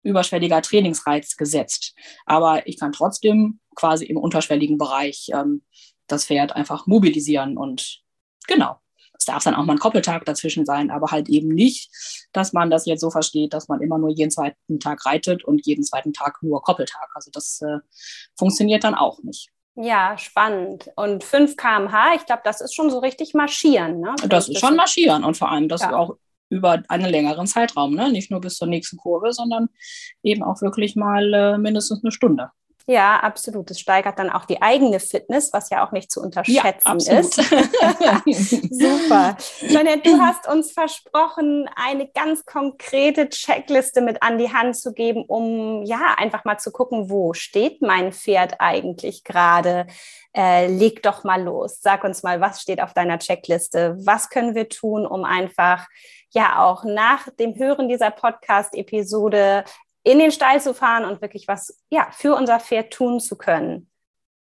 überschwelliger 0.02 0.62
Trainingsreiz 0.62 1.36
gesetzt. 1.36 1.94
Aber 2.24 2.66
ich 2.66 2.78
kann 2.78 2.92
trotzdem 2.92 3.60
quasi 3.74 4.06
im 4.06 4.16
unterschwelligen 4.16 4.78
Bereich 4.78 5.28
ähm, 5.32 5.62
das 6.06 6.26
Pferd 6.26 6.52
einfach 6.52 6.86
mobilisieren 6.86 7.56
und 7.56 8.00
genau. 8.46 8.80
Es 9.18 9.24
darf 9.24 9.44
dann 9.44 9.54
auch 9.54 9.64
mal 9.64 9.72
ein 9.72 9.78
Koppeltag 9.78 10.26
dazwischen 10.26 10.66
sein, 10.66 10.90
aber 10.90 11.10
halt 11.10 11.30
eben 11.30 11.48
nicht, 11.48 11.90
dass 12.32 12.52
man 12.52 12.68
das 12.68 12.84
jetzt 12.84 13.00
so 13.00 13.10
versteht, 13.10 13.54
dass 13.54 13.66
man 13.66 13.80
immer 13.80 13.96
nur 13.96 14.10
jeden 14.10 14.30
zweiten 14.30 14.78
Tag 14.78 15.06
reitet 15.06 15.42
und 15.42 15.66
jeden 15.66 15.84
zweiten 15.84 16.12
Tag 16.12 16.42
nur 16.42 16.62
Koppeltag. 16.62 17.08
Also 17.14 17.30
das 17.30 17.62
äh, 17.62 17.78
funktioniert 18.36 18.84
dann 18.84 18.94
auch 18.94 19.22
nicht. 19.22 19.48
Ja, 19.76 20.16
spannend. 20.16 20.90
Und 20.96 21.22
5 21.22 21.56
km/h, 21.56 22.14
ich 22.14 22.26
glaube, 22.26 22.42
das 22.44 22.60
ist 22.60 22.74
schon 22.74 22.90
so 22.90 22.98
richtig 22.98 23.34
marschieren. 23.34 24.00
Ne? 24.00 24.14
Das 24.26 24.48
ist 24.48 24.58
schon 24.58 24.74
marschieren 24.74 25.22
und 25.22 25.36
vor 25.36 25.50
allem 25.50 25.68
das 25.68 25.82
ja. 25.82 25.94
auch 25.94 26.16
über 26.48 26.82
einen 26.88 27.10
längeren 27.10 27.46
Zeitraum, 27.46 27.94
ne? 27.94 28.10
nicht 28.10 28.30
nur 28.30 28.40
bis 28.40 28.56
zur 28.56 28.68
nächsten 28.68 28.96
Kurve, 28.96 29.32
sondern 29.32 29.68
eben 30.22 30.42
auch 30.42 30.62
wirklich 30.62 30.96
mal 30.96 31.34
äh, 31.34 31.58
mindestens 31.58 32.02
eine 32.02 32.12
Stunde. 32.12 32.50
Ja, 32.88 33.18
absolut. 33.18 33.68
Es 33.72 33.80
steigert 33.80 34.16
dann 34.20 34.30
auch 34.30 34.44
die 34.44 34.62
eigene 34.62 35.00
Fitness, 35.00 35.52
was 35.52 35.70
ja 35.70 35.84
auch 35.84 35.90
nicht 35.90 36.08
zu 36.08 36.22
unterschätzen 36.22 37.00
ja, 37.00 37.18
ist. 37.18 37.34
Super. 38.70 39.36
Jeanette, 39.58 40.08
du 40.08 40.20
hast 40.20 40.46
uns 40.46 40.70
versprochen, 40.70 41.68
eine 41.74 42.06
ganz 42.06 42.44
konkrete 42.44 43.28
Checkliste 43.28 44.02
mit 44.02 44.22
an 44.22 44.38
die 44.38 44.52
Hand 44.52 44.76
zu 44.76 44.92
geben, 44.92 45.24
um 45.26 45.82
ja 45.82 46.14
einfach 46.16 46.44
mal 46.44 46.58
zu 46.58 46.70
gucken, 46.70 47.10
wo 47.10 47.32
steht 47.34 47.82
mein 47.82 48.12
Pferd 48.12 48.60
eigentlich 48.60 49.24
gerade? 49.24 49.88
Äh, 50.32 50.68
leg 50.68 51.02
doch 51.02 51.24
mal 51.24 51.42
los. 51.42 51.80
Sag 51.80 52.04
uns 52.04 52.22
mal, 52.22 52.40
was 52.40 52.62
steht 52.62 52.80
auf 52.80 52.92
deiner 52.92 53.18
Checkliste? 53.18 53.96
Was 53.98 54.30
können 54.30 54.54
wir 54.54 54.68
tun, 54.68 55.06
um 55.06 55.24
einfach 55.24 55.88
ja 56.30 56.62
auch 56.62 56.84
nach 56.84 57.28
dem 57.40 57.56
Hören 57.56 57.88
dieser 57.88 58.10
Podcast-Episode 58.10 59.64
in 60.06 60.20
den 60.20 60.30
Stall 60.30 60.60
zu 60.60 60.72
fahren 60.72 61.04
und 61.04 61.20
wirklich 61.20 61.48
was 61.48 61.82
ja, 61.90 62.08
für 62.12 62.36
unser 62.36 62.60
Pferd 62.60 62.92
tun 62.92 63.18
zu 63.18 63.36
können. 63.36 63.90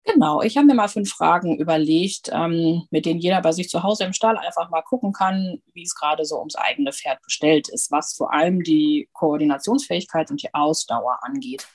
Genau, 0.04 0.44
ich 0.44 0.56
habe 0.56 0.68
mir 0.68 0.76
mal 0.76 0.88
fünf 0.88 1.10
Fragen 1.10 1.58
überlegt, 1.58 2.30
ähm, 2.32 2.84
mit 2.92 3.08
denen 3.08 3.20
jeder 3.20 3.42
bei 3.42 3.52
sich 3.52 3.70
zu 3.70 3.82
Hause 3.82 4.04
im 4.04 4.14
Stall 4.14 4.38
einfach 4.38 4.70
mal 4.70 4.84
gucken 4.84 5.12
kann, 5.12 5.64
wie 5.74 5.82
es 5.82 5.96
gerade 5.96 6.24
so 6.24 6.38
ums 6.38 6.56
eigene 6.56 6.94
Pferd 6.94 7.20
bestellt 7.24 7.70
ist, 7.70 7.92
was 7.92 8.14
vor 8.14 8.32
allem 8.32 8.62
die 8.62 9.10
Koordinationsfähigkeit 9.14 10.30
und 10.30 10.44
die 10.44 10.54
Ausdauer 10.54 11.18
angeht. 11.24 11.68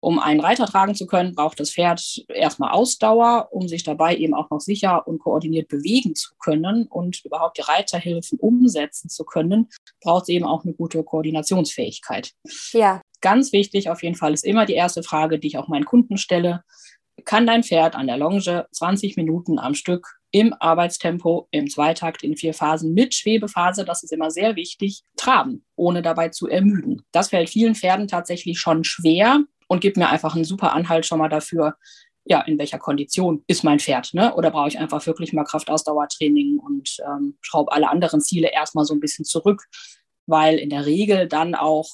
Um 0.00 0.18
einen 0.18 0.40
Reiter 0.40 0.66
tragen 0.66 0.94
zu 0.94 1.06
können, 1.06 1.34
braucht 1.34 1.60
das 1.60 1.72
Pferd 1.72 2.24
erstmal 2.28 2.70
Ausdauer, 2.70 3.48
um 3.50 3.68
sich 3.68 3.82
dabei 3.82 4.16
eben 4.16 4.34
auch 4.34 4.48
noch 4.48 4.60
sicher 4.60 5.06
und 5.06 5.18
koordiniert 5.18 5.68
bewegen 5.68 6.14
zu 6.14 6.34
können 6.38 6.86
und 6.86 7.22
überhaupt 7.24 7.58
die 7.58 7.62
Reiterhilfen 7.62 8.38
umsetzen 8.38 9.10
zu 9.10 9.24
können, 9.24 9.68
braucht 10.00 10.22
es 10.22 10.28
eben 10.30 10.46
auch 10.46 10.64
eine 10.64 10.72
gute 10.72 11.02
Koordinationsfähigkeit. 11.02 12.32
Ja. 12.72 13.02
Ganz 13.26 13.52
wichtig 13.52 13.90
auf 13.90 14.04
jeden 14.04 14.14
Fall 14.14 14.34
ist 14.34 14.44
immer 14.44 14.66
die 14.66 14.74
erste 14.74 15.02
Frage, 15.02 15.40
die 15.40 15.48
ich 15.48 15.58
auch 15.58 15.66
meinen 15.66 15.84
Kunden 15.84 16.16
stelle. 16.16 16.62
Kann 17.24 17.44
dein 17.44 17.64
Pferd 17.64 17.96
an 17.96 18.06
der 18.06 18.18
Longe 18.18 18.68
20 18.70 19.16
Minuten 19.16 19.58
am 19.58 19.74
Stück 19.74 20.06
im 20.30 20.54
Arbeitstempo, 20.60 21.48
im 21.50 21.68
Zweitakt, 21.68 22.22
in 22.22 22.36
vier 22.36 22.54
Phasen 22.54 22.94
mit 22.94 23.16
Schwebephase, 23.16 23.84
das 23.84 24.04
ist 24.04 24.12
immer 24.12 24.30
sehr 24.30 24.54
wichtig, 24.54 25.02
traben, 25.16 25.64
ohne 25.74 26.02
dabei 26.02 26.28
zu 26.28 26.46
ermüden. 26.46 27.02
Das 27.10 27.30
fällt 27.30 27.50
vielen 27.50 27.74
Pferden 27.74 28.06
tatsächlich 28.06 28.60
schon 28.60 28.84
schwer, 28.84 29.40
und 29.66 29.80
gibt 29.80 29.96
mir 29.96 30.08
einfach 30.08 30.36
einen 30.36 30.44
super 30.44 30.72
Anhalt 30.72 31.04
schon 31.04 31.18
mal 31.18 31.28
dafür, 31.28 31.74
ja, 32.26 32.42
in 32.42 32.60
welcher 32.60 32.78
Kondition 32.78 33.42
ist 33.48 33.64
mein 33.64 33.80
Pferd, 33.80 34.14
ne? 34.14 34.36
Oder 34.36 34.52
brauche 34.52 34.68
ich 34.68 34.78
einfach 34.78 35.04
wirklich 35.04 35.32
mal 35.32 35.42
Kraftausdauertraining 35.42 36.60
und 36.60 36.96
ähm, 37.04 37.38
schraube 37.40 37.72
alle 37.72 37.88
anderen 37.88 38.20
Ziele 38.20 38.52
erstmal 38.52 38.84
so 38.84 38.94
ein 38.94 39.00
bisschen 39.00 39.24
zurück, 39.24 39.64
weil 40.26 40.58
in 40.58 40.70
der 40.70 40.86
Regel 40.86 41.26
dann 41.26 41.56
auch 41.56 41.88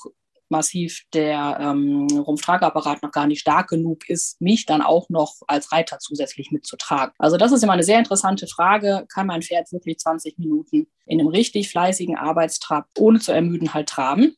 massiv 0.52 1.02
der 1.12 1.58
ähm, 1.60 2.06
Rumpftrageapparat 2.06 3.02
noch 3.02 3.10
gar 3.10 3.26
nicht 3.26 3.40
stark 3.40 3.70
genug 3.70 4.08
ist, 4.08 4.40
mich 4.40 4.66
dann 4.66 4.82
auch 4.82 5.08
noch 5.08 5.34
als 5.48 5.72
Reiter 5.72 5.98
zusätzlich 5.98 6.52
mitzutragen. 6.52 7.12
Also 7.18 7.36
das 7.36 7.50
ist 7.50 7.64
immer 7.64 7.72
eine 7.72 7.82
sehr 7.82 7.98
interessante 7.98 8.46
Frage. 8.46 9.04
Kann 9.12 9.26
mein 9.26 9.42
Pferd 9.42 9.72
wirklich 9.72 9.98
20 9.98 10.38
Minuten 10.38 10.86
in 11.06 11.18
einem 11.18 11.28
richtig 11.28 11.70
fleißigen 11.70 12.16
Arbeitstrab 12.16 12.86
ohne 12.98 13.18
zu 13.18 13.32
ermüden 13.32 13.74
halt 13.74 13.88
traben? 13.88 14.36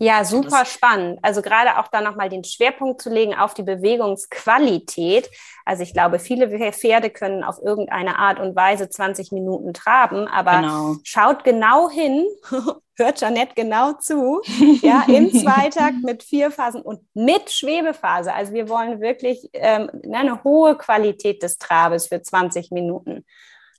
Ja, 0.00 0.24
super 0.24 0.60
das 0.60 0.72
spannend. 0.72 1.18
Also 1.22 1.40
gerade 1.40 1.78
auch 1.78 1.88
da 1.88 2.00
nochmal 2.00 2.28
den 2.28 2.44
Schwerpunkt 2.44 3.00
zu 3.00 3.10
legen 3.10 3.34
auf 3.34 3.54
die 3.54 3.62
Bewegungsqualität. 3.62 5.30
Also 5.64 5.82
ich 5.82 5.92
glaube, 5.92 6.18
viele 6.18 6.48
Pferde 6.72 7.10
können 7.10 7.44
auf 7.44 7.58
irgendeine 7.62 8.18
Art 8.18 8.38
und 8.38 8.56
Weise 8.56 8.88
20 8.88 9.32
Minuten 9.32 9.72
traben, 9.72 10.28
aber 10.28 10.60
genau. 10.60 10.96
schaut 11.04 11.44
genau 11.44 11.88
hin, 11.88 12.26
hört 12.96 13.20
Janette 13.20 13.54
genau 13.54 13.92
zu, 13.94 14.42
ja, 14.82 15.04
im 15.06 15.32
Zweitakt 15.32 16.02
mit 16.02 16.22
vier 16.22 16.50
Phasen 16.50 16.82
und 16.82 17.00
mit 17.14 17.50
Schwebephase. 17.50 18.32
Also 18.32 18.52
wir 18.52 18.68
wollen 18.68 19.00
wirklich 19.00 19.48
ähm, 19.52 19.90
ne, 20.02 20.18
eine 20.18 20.44
hohe 20.44 20.76
Qualität 20.76 21.42
des 21.42 21.58
Trabes 21.58 22.08
für 22.08 22.20
20 22.20 22.70
Minuten. 22.70 23.24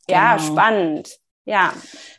Ja, 0.09 0.37
genau. 0.37 0.47
spannend. 0.47 1.19
Ja, 1.45 1.73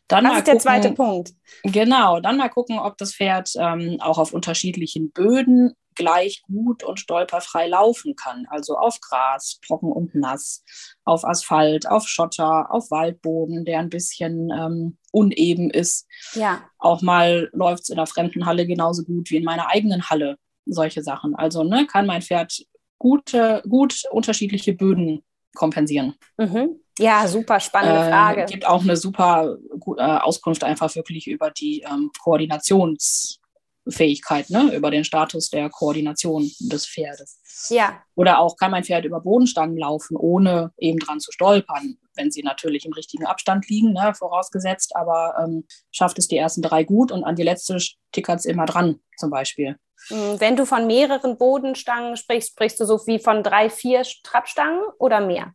dann 0.09 0.25
das 0.25 0.39
ist 0.39 0.47
der 0.47 0.55
gucken, 0.55 0.61
zweite 0.61 0.93
Punkt. 0.93 1.33
Genau, 1.65 2.21
dann 2.21 2.37
mal 2.37 2.49
gucken, 2.49 2.79
ob 2.79 2.97
das 2.97 3.15
Pferd 3.15 3.51
ähm, 3.59 3.99
auch 4.01 4.19
auf 4.19 4.33
unterschiedlichen 4.33 5.11
Böden 5.11 5.75
gleich 5.97 6.43
gut 6.43 6.85
und 6.85 7.01
stolperfrei 7.01 7.67
laufen 7.67 8.15
kann. 8.15 8.47
Also 8.49 8.77
auf 8.77 9.01
Gras, 9.01 9.59
trocken 9.67 9.91
und 9.91 10.15
nass, 10.15 10.63
auf 11.05 11.25
Asphalt, 11.25 11.89
auf 11.89 12.07
Schotter, 12.07 12.71
auf 12.71 12.91
Waldboden, 12.91 13.65
der 13.65 13.81
ein 13.81 13.91
bisschen 13.91 14.51
ähm, 14.57 14.99
uneben 15.11 15.71
ist. 15.71 16.07
Ja. 16.35 16.63
Auch 16.79 17.03
mal 17.03 17.51
läuft 17.53 17.85
es 17.85 17.89
in 17.89 17.97
der 17.97 18.07
fremden 18.07 18.47
Halle 18.47 18.67
genauso 18.67 19.03
gut 19.03 19.31
wie 19.31 19.37
in 19.37 19.45
meiner 19.45 19.69
eigenen 19.69 20.09
Halle. 20.09 20.37
Solche 20.67 21.03
Sachen. 21.03 21.35
Also 21.35 21.65
ne, 21.65 21.87
kann 21.87 22.07
mein 22.07 22.23
Pferd 22.23 22.65
gute, 22.99 23.63
gut 23.69 24.03
unterschiedliche 24.11 24.75
Böden 24.75 25.25
kompensieren. 25.55 26.15
Mhm. 26.37 26.81
Ja, 26.99 27.29
super 27.29 27.61
spannende 27.61 28.01
äh, 28.01 28.11
Frage. 28.11 28.45
Es 28.45 28.51
gibt 28.51 28.67
auch 28.67 28.83
eine 28.83 28.97
super 28.97 29.57
äh, 29.99 30.03
Auskunft 30.03 30.65
einfach 30.65 30.95
wirklich 30.95 31.27
über 31.27 31.51
die 31.51 31.83
ähm, 31.83 32.11
Koordinations- 32.23 33.39
Kontrollfähigkeit, 33.87 34.51
ne, 34.51 34.75
über 34.75 34.91
den 34.91 35.05
Status 35.05 35.51
der 35.51 35.71
Koordination 35.71 36.51
des 36.61 36.87
Pferdes. 36.87 37.69
Ja. 37.71 38.03
Oder 38.15 38.41
auch 38.41 38.57
kann 38.57 38.71
mein 38.71 38.85
Pferd 38.85 39.05
über 39.05 39.21
Bodenstangen 39.21 39.77
laufen, 39.77 40.17
ohne 40.17 40.73
eben 40.79 40.99
dran 40.99 41.21
zu 41.21 41.33
stolpern, 41.33 41.97
wenn 42.17 42.31
sie 42.31 42.43
natürlich 42.43 42.85
im 42.85 42.93
richtigen 42.93 43.27
Abstand 43.27 43.69
liegen, 43.69 43.93
ne, 43.93 44.13
vorausgesetzt, 44.15 44.97
aber 44.97 45.35
ähm, 45.43 45.65
schafft 45.93 46.19
es 46.19 46.29
die 46.29 46.37
ersten 46.37 46.63
drei 46.63 46.85
gut 46.85 47.13
und 47.13 47.25
an 47.25 47.37
die 47.37 47.43
letzte 47.43 47.79
tickert 48.13 48.41
es 48.41 48.45
immer 48.45 48.67
dran, 48.67 49.01
zum 49.17 49.31
Beispiel. 49.31 49.77
Hm, 50.09 50.41
wenn 50.41 50.57
du 50.57 50.67
von 50.67 50.87
mehreren 50.87 51.39
Bodenstangen 51.39 52.17
sprichst, 52.17 52.51
sprichst 52.51 52.81
du 52.81 52.85
so 52.85 53.01
wie 53.07 53.19
von 53.19 53.43
drei, 53.43 53.71
vier 53.71 54.03
Trappstangen 54.23 54.83
oder 54.99 55.21
mehr? 55.21 55.55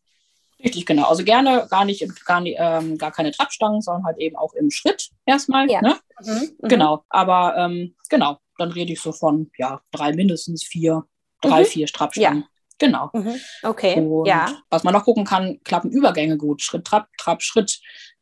Richtig, 0.63 0.85
genau. 0.85 1.07
Also 1.07 1.23
gerne 1.23 1.67
gar 1.69 1.85
nicht, 1.85 2.07
gar, 2.25 2.41
nicht, 2.41 2.57
ähm, 2.59 2.97
gar 2.97 3.11
keine 3.11 3.31
Trappstangen, 3.31 3.81
sondern 3.81 4.05
halt 4.05 4.17
eben 4.19 4.35
auch 4.35 4.53
im 4.53 4.69
Schritt 4.69 5.09
erstmal. 5.25 5.69
Ja. 5.69 5.81
Ne? 5.81 5.97
Mhm, 6.23 6.33
mhm. 6.33 6.67
Genau. 6.67 7.03
Aber 7.09 7.55
ähm, 7.57 7.95
genau, 8.09 8.37
dann 8.57 8.71
rede 8.71 8.93
ich 8.93 9.01
so 9.01 9.11
von 9.11 9.51
ja, 9.57 9.81
drei 9.91 10.13
mindestens 10.13 10.63
vier, 10.63 11.03
drei, 11.41 11.61
mhm. 11.61 11.65
vier 11.65 11.87
Trappstangen. 11.87 12.41
Ja. 12.41 12.47
Genau. 12.77 13.09
Mhm. 13.13 13.35
Okay. 13.63 13.99
Und 13.99 14.25
ja. 14.25 14.57
was 14.69 14.83
man 14.83 14.93
noch 14.93 15.03
gucken 15.03 15.25
kann, 15.25 15.59
klappen 15.63 15.91
Übergänge 15.91 16.37
gut. 16.37 16.61
Schritt, 16.61 16.85
Trapp, 16.85 17.07
Trapp, 17.17 17.41
Schritt. 17.41 17.79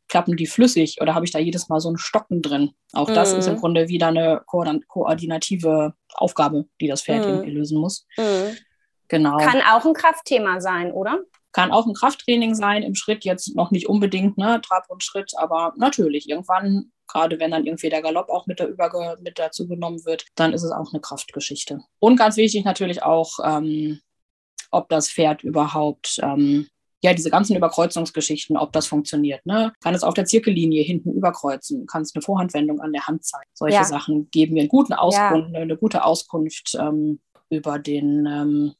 Klappen 0.08 0.36
die 0.36 0.48
flüssig 0.48 1.00
oder 1.00 1.14
habe 1.14 1.24
ich 1.24 1.30
da 1.30 1.38
jedes 1.38 1.68
Mal 1.68 1.78
so 1.78 1.86
einen 1.86 1.96
Stocken 1.96 2.42
drin? 2.42 2.72
Auch 2.92 3.08
das 3.08 3.32
ist 3.32 3.46
im 3.46 3.54
mhm. 3.54 3.58
Grunde 3.60 3.88
wieder 3.88 4.08
eine 4.08 4.42
ko 4.44 4.64
koordinative 4.88 5.94
Aufgabe, 6.14 6.64
die 6.80 6.88
das 6.88 7.02
Pferd 7.02 7.24
mhm. 7.24 7.30
irgendwie 7.30 7.50
lösen 7.52 7.78
muss. 7.78 8.08
Genau. 9.06 9.36
Kann 9.38 9.60
auch 9.60 9.84
ein 9.84 9.92
Kraftthema 9.92 10.60
sein, 10.60 10.90
oder? 10.90 11.20
Kann 11.52 11.72
auch 11.72 11.86
ein 11.86 11.94
Krafttraining 11.94 12.54
sein, 12.54 12.82
im 12.82 12.94
Schritt 12.94 13.24
jetzt 13.24 13.56
noch 13.56 13.70
nicht 13.70 13.88
unbedingt, 13.88 14.38
ne, 14.38 14.60
Trab 14.60 14.84
und 14.88 15.02
Schritt, 15.02 15.32
aber 15.36 15.72
natürlich, 15.76 16.28
irgendwann, 16.28 16.92
gerade 17.08 17.40
wenn 17.40 17.50
dann 17.50 17.66
irgendwie 17.66 17.88
der 17.88 18.02
Galopp 18.02 18.28
auch 18.28 18.46
mit, 18.46 18.60
der 18.60 18.68
Überge 18.68 19.18
mit 19.20 19.38
dazu 19.38 19.66
genommen 19.66 20.04
wird, 20.04 20.26
dann 20.36 20.52
ist 20.52 20.62
es 20.62 20.70
auch 20.70 20.92
eine 20.92 21.00
Kraftgeschichte. 21.00 21.80
Und 21.98 22.16
ganz 22.16 22.36
wichtig 22.36 22.64
natürlich 22.64 23.02
auch, 23.02 23.38
ähm, 23.44 24.00
ob 24.70 24.88
das 24.88 25.10
Pferd 25.10 25.42
überhaupt, 25.42 26.20
ähm, 26.22 26.68
ja, 27.02 27.14
diese 27.14 27.30
ganzen 27.30 27.56
Überkreuzungsgeschichten, 27.56 28.56
ob 28.56 28.72
das 28.72 28.86
funktioniert. 28.86 29.44
Ne? 29.46 29.72
Kann 29.80 29.94
es 29.94 30.04
auf 30.04 30.14
der 30.14 30.26
Zirkellinie 30.26 30.82
hinten 30.82 31.12
überkreuzen? 31.12 31.86
Kann 31.86 32.02
es 32.02 32.14
eine 32.14 32.22
Vorhandwendung 32.22 32.80
an 32.80 32.92
der 32.92 33.06
Hand 33.06 33.24
zeigen? 33.24 33.50
Solche 33.54 33.76
ja. 33.76 33.84
Sachen 33.84 34.30
geben 34.30 34.54
mir 34.54 34.60
einen 34.60 34.68
guten 34.68 34.92
Auskunft, 34.92 35.50
ja. 35.52 35.60
eine 35.60 35.76
gute 35.76 36.04
Auskunft 36.04 36.76
ähm, 36.78 37.20
über 37.48 37.78
den 37.78 38.26
ähm, 38.26 38.74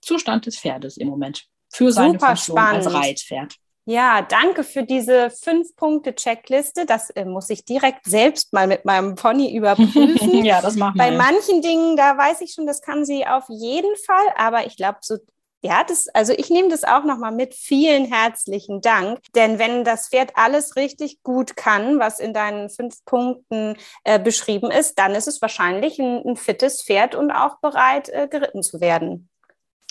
Zustand 0.00 0.46
des 0.46 0.58
Pferdes 0.58 0.96
im 0.96 1.08
Moment 1.08 1.48
für 1.78 1.92
seine 1.92 2.14
Super 2.14 2.26
Funktion 2.26 2.56
spannend. 2.56 2.86
als 2.86 2.94
Reitpferd. 2.94 3.54
Ja, 3.86 4.20
danke 4.20 4.64
für 4.64 4.82
diese 4.82 5.30
Fünf-Punkte-Checkliste. 5.30 6.84
Das 6.84 7.08
äh, 7.10 7.24
muss 7.24 7.48
ich 7.48 7.64
direkt 7.64 8.04
selbst 8.04 8.52
mal 8.52 8.66
mit 8.66 8.84
meinem 8.84 9.14
Pony 9.14 9.56
überprüfen. 9.56 10.44
ja, 10.44 10.60
das 10.60 10.76
machen 10.76 10.96
wir. 10.96 11.04
Bei 11.04 11.10
manchen 11.16 11.62
Dingen, 11.62 11.96
da 11.96 12.18
weiß 12.18 12.42
ich 12.42 12.52
schon, 12.52 12.66
das 12.66 12.82
kann 12.82 13.06
sie 13.06 13.26
auf 13.26 13.44
jeden 13.48 13.96
Fall. 14.04 14.26
Aber 14.36 14.66
ich 14.66 14.76
glaube, 14.76 14.98
so 15.00 15.16
ja, 15.60 15.82
das, 15.82 16.08
also 16.08 16.32
ich 16.32 16.50
nehme 16.50 16.68
das 16.68 16.84
auch 16.84 17.04
nochmal 17.04 17.32
mit. 17.32 17.54
Vielen 17.54 18.04
herzlichen 18.04 18.80
Dank. 18.80 19.20
Denn 19.34 19.58
wenn 19.58 19.84
das 19.84 20.08
Pferd 20.08 20.32
alles 20.34 20.76
richtig 20.76 21.22
gut 21.22 21.56
kann, 21.56 21.98
was 21.98 22.20
in 22.20 22.32
deinen 22.32 22.70
fünf 22.70 23.04
Punkten 23.04 23.76
äh, 24.04 24.20
beschrieben 24.20 24.70
ist, 24.70 24.98
dann 24.98 25.14
ist 25.14 25.26
es 25.26 25.42
wahrscheinlich 25.42 25.98
ein, 25.98 26.22
ein, 26.24 26.36
fittes 26.36 26.82
Pferd 26.82 27.14
und 27.14 27.32
auch 27.32 27.58
bereit, 27.60 28.08
äh, 28.10 28.28
geritten 28.28 28.62
zu 28.62 28.80
werden. 28.80 29.28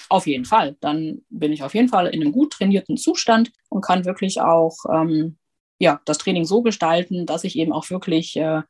Auf 0.09 0.27
jeden 0.27 0.45
Fall. 0.45 0.77
Dann 0.79 1.21
bin 1.29 1.51
ich 1.51 1.63
auf 1.63 1.73
jeden 1.73 1.89
Fall 1.89 2.07
in 2.07 2.21
einem 2.21 2.31
gut 2.31 2.53
trainierten 2.53 2.97
Zustand 2.97 3.51
und 3.69 3.81
kann 3.81 4.05
wirklich 4.05 4.41
auch 4.41 4.77
ähm, 4.91 5.37
ja, 5.79 6.01
das 6.05 6.17
Training 6.17 6.45
so 6.45 6.61
gestalten, 6.61 7.25
dass 7.25 7.43
ich 7.43 7.57
eben 7.57 7.73
auch 7.73 7.89
wirklich 7.89 8.35
äh, 8.37 8.61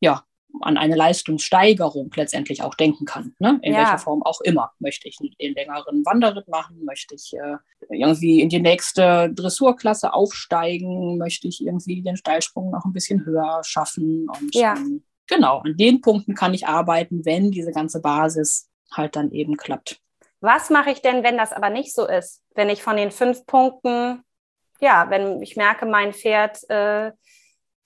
ja, 0.00 0.24
an 0.60 0.76
eine 0.76 0.94
Leistungssteigerung 0.94 2.10
letztendlich 2.14 2.62
auch 2.62 2.74
denken 2.74 3.04
kann. 3.04 3.34
Ne? 3.38 3.58
In 3.62 3.72
ja. 3.72 3.80
welcher 3.80 3.98
Form 3.98 4.22
auch 4.22 4.40
immer. 4.40 4.72
Möchte 4.78 5.08
ich 5.08 5.16
den 5.16 5.54
längeren 5.54 6.04
Wanderritt 6.04 6.48
machen? 6.48 6.84
Möchte 6.84 7.14
ich 7.14 7.32
äh, 7.34 7.56
irgendwie 7.90 8.40
in 8.40 8.48
die 8.48 8.60
nächste 8.60 9.32
Dressurklasse 9.32 10.12
aufsteigen? 10.12 11.18
Möchte 11.18 11.48
ich 11.48 11.64
irgendwie 11.64 12.02
den 12.02 12.16
Steilsprung 12.16 12.70
noch 12.70 12.84
ein 12.84 12.92
bisschen 12.92 13.24
höher 13.24 13.62
schaffen? 13.64 14.28
Und 14.28 14.54
ja. 14.54 14.74
ähm, 14.76 15.02
genau, 15.26 15.58
an 15.58 15.76
den 15.76 16.00
Punkten 16.00 16.34
kann 16.34 16.54
ich 16.54 16.66
arbeiten, 16.66 17.24
wenn 17.24 17.50
diese 17.50 17.72
ganze 17.72 18.00
Basis 18.00 18.70
halt 18.92 19.16
dann 19.16 19.32
eben 19.32 19.56
klappt. 19.56 20.00
Was 20.44 20.68
mache 20.68 20.90
ich 20.90 21.00
denn, 21.00 21.24
wenn 21.24 21.38
das 21.38 21.54
aber 21.54 21.70
nicht 21.70 21.94
so 21.94 22.06
ist? 22.06 22.42
Wenn 22.54 22.68
ich 22.68 22.82
von 22.82 22.98
den 22.98 23.10
fünf 23.10 23.46
Punkten, 23.46 24.22
ja, 24.78 25.08
wenn 25.08 25.40
ich 25.40 25.56
merke, 25.56 25.86
mein 25.86 26.12
Pferd 26.12 26.68
äh, 26.68 27.12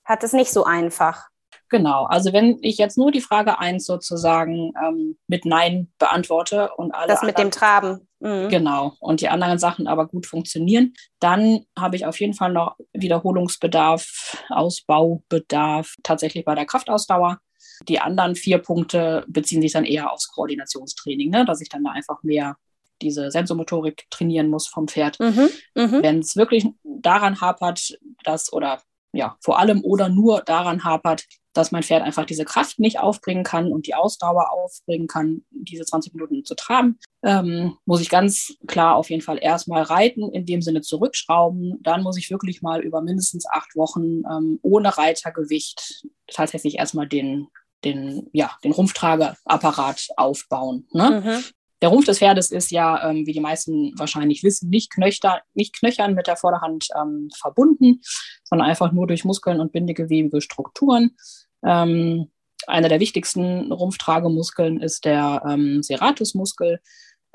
hat 0.05 0.25
es 0.25 0.33
nicht 0.33 0.51
so 0.51 0.64
einfach. 0.64 1.29
Genau, 1.68 2.07
also 2.07 2.33
wenn 2.33 2.59
ich 2.62 2.77
jetzt 2.77 2.99
nur 2.99 3.12
die 3.12 3.21
Frage 3.21 3.61
1 3.61 3.87
sozusagen 3.87 4.73
ähm, 4.85 5.16
mit 5.29 5.44
Nein 5.44 5.92
beantworte 6.01 6.75
und 6.75 6.92
alle. 6.92 7.07
Das 7.07 7.23
mit 7.23 7.38
dem 7.38 7.53
Traben. 7.53 8.09
Mhm. 8.18 8.49
Genau, 8.49 8.94
und 8.99 9.21
die 9.21 9.29
anderen 9.29 9.61
Sachen 9.61 9.87
aber 9.87 10.09
gut 10.09 10.27
funktionieren, 10.27 10.94
dann 11.21 11.64
habe 11.79 11.94
ich 11.94 12.07
auf 12.07 12.18
jeden 12.18 12.35
Fall 12.35 12.53
noch 12.53 12.75
Wiederholungsbedarf, 12.92 14.44
Ausbaubedarf 14.49 15.94
tatsächlich 16.03 16.44
bei 16.44 16.57
der 16.57 16.66
Kraftausdauer. 16.66 17.38
Die 17.86 18.00
anderen 18.00 18.34
vier 18.34 18.58
Punkte 18.58 19.24
beziehen 19.28 19.62
sich 19.62 19.72
dann 19.72 19.84
eher 19.84 20.12
aufs 20.12 20.28
Koordinationstraining, 20.28 21.30
ne? 21.30 21.44
dass 21.44 21.60
ich 21.60 21.68
dann 21.68 21.84
da 21.84 21.90
einfach 21.90 22.22
mehr 22.22 22.56
diese 23.00 23.30
Sensomotorik 23.30 24.06
trainieren 24.10 24.48
muss 24.48 24.66
vom 24.66 24.88
Pferd. 24.88 25.20
Mhm, 25.20 25.48
mh. 25.74 26.02
Wenn 26.02 26.18
es 26.18 26.36
wirklich 26.36 26.66
daran 26.82 27.40
hapert, 27.40 27.98
dass 28.24 28.52
oder 28.52 28.80
ja, 29.12 29.36
vor 29.40 29.58
allem 29.58 29.82
oder 29.84 30.08
nur 30.08 30.42
daran 30.42 30.84
hapert, 30.84 31.24
dass 31.54 31.72
mein 31.72 31.82
Pferd 31.82 32.02
einfach 32.02 32.24
diese 32.24 32.44
Kraft 32.44 32.78
nicht 32.78 33.00
aufbringen 33.00 33.42
kann 33.42 33.72
und 33.72 33.86
die 33.86 33.94
Ausdauer 33.94 34.52
aufbringen 34.52 35.08
kann, 35.08 35.44
diese 35.50 35.84
20 35.84 36.14
Minuten 36.14 36.44
zu 36.44 36.54
traben, 36.54 36.98
ähm, 37.22 37.76
muss 37.84 38.00
ich 38.00 38.10
ganz 38.10 38.54
klar 38.66 38.96
auf 38.96 39.10
jeden 39.10 39.22
Fall 39.22 39.38
erstmal 39.40 39.82
reiten, 39.82 40.30
in 40.30 40.46
dem 40.46 40.62
Sinne 40.62 40.82
zurückschrauben. 40.82 41.78
Dann 41.80 42.02
muss 42.02 42.18
ich 42.18 42.30
wirklich 42.30 42.62
mal 42.62 42.80
über 42.80 43.00
mindestens 43.00 43.46
acht 43.50 43.74
Wochen 43.74 44.22
ähm, 44.30 44.60
ohne 44.62 44.96
Reitergewicht 44.96 46.06
tatsächlich 46.28 46.78
erstmal 46.78 47.08
den, 47.08 47.48
den, 47.84 48.28
ja, 48.32 48.50
den 48.64 48.72
Rumpftrageapparat 48.72 50.08
aufbauen. 50.16 50.86
Ne? 50.92 51.22
Mhm. 51.24 51.44
Der 51.80 51.90
Rumpf 51.90 52.06
des 52.06 52.18
Pferdes 52.18 52.50
ist 52.50 52.70
ja, 52.70 53.08
ähm, 53.08 53.26
wie 53.26 53.32
die 53.32 53.40
meisten 53.40 53.92
wahrscheinlich 53.96 54.42
wissen, 54.42 54.68
nicht, 54.68 54.90
knöchter, 54.92 55.42
nicht 55.54 55.78
knöchern 55.78 56.14
mit 56.14 56.26
der 56.26 56.36
Vorderhand 56.36 56.88
ähm, 57.00 57.28
verbunden, 57.36 58.00
sondern 58.42 58.68
einfach 58.68 58.90
nur 58.90 59.06
durch 59.06 59.24
Muskeln 59.24 59.60
und 59.60 59.72
bindegewebige 59.72 60.40
Strukturen. 60.40 61.16
Ähm, 61.64 62.30
einer 62.66 62.88
der 62.88 63.00
wichtigsten 63.00 63.70
Rumpftragemuskeln 63.70 64.80
ist 64.80 65.04
der 65.04 65.42
ähm, 65.48 65.82
Serratusmuskel, 65.82 66.80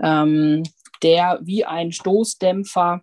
ähm, 0.01 0.63
der 1.01 1.39
wie 1.41 1.63
ein 1.63 1.91
Stoßdämpfer 1.91 3.01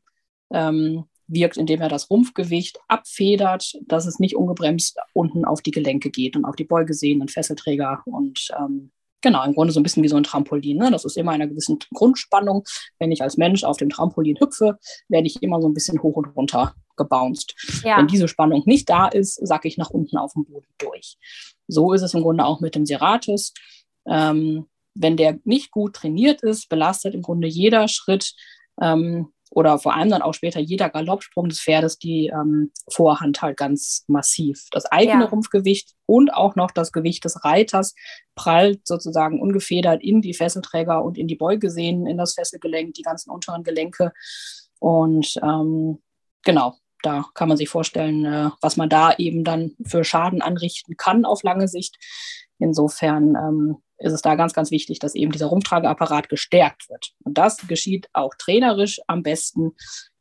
ähm, 0.52 1.04
wirkt, 1.32 1.56
indem 1.56 1.80
er 1.80 1.88
das 1.88 2.10
Rumpfgewicht 2.10 2.78
abfedert, 2.88 3.78
dass 3.86 4.06
es 4.06 4.18
nicht 4.18 4.36
ungebremst 4.36 4.98
unten 5.12 5.44
auf 5.44 5.62
die 5.62 5.70
Gelenke 5.70 6.10
geht 6.10 6.36
und 6.36 6.44
auf 6.44 6.56
die 6.56 6.64
Beugesehnen 6.64 7.22
und 7.22 7.30
Fesselträger 7.30 8.02
und 8.04 8.48
ähm, 8.58 8.90
Genau, 9.22 9.44
im 9.44 9.52
Grunde 9.52 9.72
so 9.72 9.80
ein 9.80 9.82
bisschen 9.82 10.02
wie 10.02 10.08
so 10.08 10.16
ein 10.16 10.22
Trampolin. 10.22 10.78
Ne? 10.78 10.90
Das 10.90 11.04
ist 11.04 11.18
immer 11.18 11.32
einer 11.32 11.46
gewissen 11.46 11.78
Grundspannung. 11.92 12.64
Wenn 12.98 13.12
ich 13.12 13.22
als 13.22 13.36
Mensch 13.36 13.64
auf 13.64 13.76
dem 13.76 13.90
Trampolin 13.90 14.38
hüpfe, 14.40 14.78
werde 15.08 15.26
ich 15.26 15.42
immer 15.42 15.60
so 15.60 15.68
ein 15.68 15.74
bisschen 15.74 16.02
hoch 16.02 16.16
und 16.16 16.26
runter 16.34 16.74
gebounced. 16.96 17.54
Ja. 17.84 17.98
Wenn 17.98 18.06
diese 18.06 18.28
Spannung 18.28 18.62
nicht 18.64 18.88
da 18.88 19.08
ist, 19.08 19.34
sacke 19.46 19.68
ich 19.68 19.76
nach 19.76 19.90
unten 19.90 20.16
auf 20.16 20.32
dem 20.32 20.46
Boden 20.46 20.68
durch. 20.78 21.18
So 21.68 21.92
ist 21.92 22.02
es 22.02 22.14
im 22.14 22.22
Grunde 22.22 22.44
auch 22.44 22.60
mit 22.60 22.74
dem 22.74 22.86
Serratus. 22.86 23.52
Ähm, 24.06 24.66
wenn 24.94 25.16
der 25.16 25.38
nicht 25.44 25.70
gut 25.70 25.96
trainiert 25.96 26.42
ist, 26.42 26.68
belastet 26.68 27.14
im 27.14 27.22
Grunde 27.22 27.46
jeder 27.46 27.88
Schritt 27.88 28.34
ähm, 28.80 29.28
oder 29.50 29.78
vor 29.78 29.94
allem 29.94 30.10
dann 30.10 30.22
auch 30.22 30.32
später 30.32 30.60
jeder 30.60 30.88
Galoppsprung 30.88 31.48
des 31.48 31.60
Pferdes 31.60 31.98
die 31.98 32.28
ähm, 32.28 32.70
Vorhand 32.88 33.42
halt 33.42 33.56
ganz 33.56 34.04
massiv. 34.06 34.68
Das 34.70 34.86
eigene 34.86 35.24
ja. 35.24 35.28
Rumpfgewicht 35.28 35.94
und 36.06 36.32
auch 36.32 36.54
noch 36.54 36.70
das 36.70 36.92
Gewicht 36.92 37.24
des 37.24 37.44
Reiters 37.44 37.94
prallt 38.36 38.86
sozusagen 38.86 39.40
ungefedert 39.40 40.02
in 40.02 40.22
die 40.22 40.34
Fesselträger 40.34 41.04
und 41.04 41.18
in 41.18 41.26
die 41.26 41.34
Beugesehnen, 41.34 42.06
in 42.06 42.16
das 42.16 42.34
Fesselgelenk, 42.34 42.94
die 42.94 43.02
ganzen 43.02 43.30
unteren 43.30 43.64
Gelenke. 43.64 44.12
Und 44.78 45.38
ähm, 45.42 46.00
genau, 46.44 46.76
da 47.02 47.24
kann 47.34 47.48
man 47.48 47.56
sich 47.56 47.68
vorstellen, 47.68 48.24
äh, 48.24 48.50
was 48.60 48.76
man 48.76 48.88
da 48.88 49.14
eben 49.16 49.42
dann 49.42 49.72
für 49.84 50.04
Schaden 50.04 50.42
anrichten 50.42 50.96
kann 50.96 51.24
auf 51.24 51.42
lange 51.42 51.66
Sicht. 51.66 51.96
Insofern 52.58 53.34
ähm, 53.34 53.76
ist 54.00 54.12
es 54.12 54.22
da 54.22 54.34
ganz, 54.34 54.54
ganz 54.54 54.70
wichtig, 54.70 54.98
dass 54.98 55.14
eben 55.14 55.30
dieser 55.30 55.46
Rumpftrageapparat 55.46 56.28
gestärkt 56.28 56.88
wird. 56.88 57.12
Und 57.22 57.38
das 57.38 57.58
geschieht 57.68 58.08
auch 58.12 58.34
trainerisch 58.38 59.00
am 59.06 59.22
besten 59.22 59.72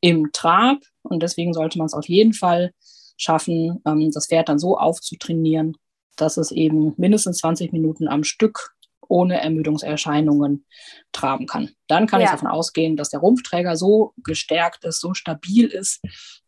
im 0.02 0.32
Trab. 0.34 0.80
Und 1.02 1.24
deswegen 1.24 1.54
sollte 1.54 1.78
man 1.78 1.88
es 1.88 1.94
auf 1.94 2.08
jeden 2.08 2.34
Fall 2.34 2.74
schaffen, 3.18 3.82
ähm, 3.86 4.12
das 4.12 4.28
Pferd 4.28 4.50
dann 4.50 4.60
so 4.60 4.78
aufzutrainieren, 4.78 5.78
dass 6.18 6.38
es 6.38 6.52
eben 6.52 6.94
mindestens 6.98 7.38
20 7.40 7.72
Minuten 7.72 8.08
am 8.08 8.24
Stück 8.24 8.76
ohne 9.08 9.42
Ermüdungserscheinungen 9.42 10.66
traben 11.12 11.48
kann. 11.48 11.72
Dann 11.88 12.06
kann 12.06 12.22
ja. 12.22 12.26
ich 12.26 12.32
davon 12.32 12.48
ausgehen, 12.48 12.96
dass 12.96 13.10
der 13.10 13.22
Rumpfträger 13.22 13.76
so 13.76 14.14
gestärkt 14.18 14.86
ist, 14.86 15.00
so 15.00 15.14
stabil 15.14 15.66
ist, 15.66 16.02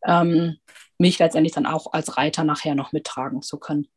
ähm, 0.05 0.57
mich 0.99 1.17
letztendlich 1.17 1.53
dann 1.53 1.65
auch 1.65 1.91
als 1.93 2.17
Reiter 2.17 2.43
nachher 2.43 2.75
noch 2.75 2.91
mittragen 2.91 3.41
zu 3.41 3.57
können. 3.57 3.87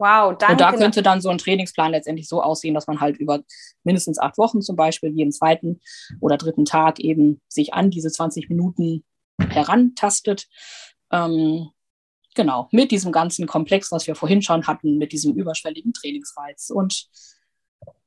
Wow, 0.00 0.34
danke. 0.38 0.52
Und 0.52 0.60
da 0.62 0.72
könnte 0.72 1.02
dann 1.02 1.20
so 1.20 1.28
ein 1.28 1.36
Trainingsplan 1.36 1.90
letztendlich 1.90 2.26
so 2.26 2.42
aussehen, 2.42 2.72
dass 2.72 2.86
man 2.86 3.02
halt 3.02 3.18
über 3.18 3.40
mindestens 3.84 4.18
acht 4.18 4.38
Wochen 4.38 4.62
zum 4.62 4.74
Beispiel 4.74 5.10
jeden 5.10 5.30
zweiten 5.30 5.82
oder 6.20 6.38
dritten 6.38 6.64
Tag 6.64 7.00
eben 7.00 7.42
sich 7.48 7.74
an 7.74 7.90
diese 7.90 8.10
20 8.10 8.48
Minuten 8.48 9.04
herantastet. 9.38 10.48
Ähm, 11.12 11.68
genau, 12.34 12.68
mit 12.72 12.92
diesem 12.92 13.12
ganzen 13.12 13.46
Komplex, 13.46 13.92
was 13.92 14.06
wir 14.06 14.14
vorhin 14.14 14.40
schon 14.40 14.66
hatten, 14.66 14.96
mit 14.96 15.12
diesem 15.12 15.34
überschwelligen 15.34 15.92
Trainingsreiz 15.92 16.70
und 16.70 17.06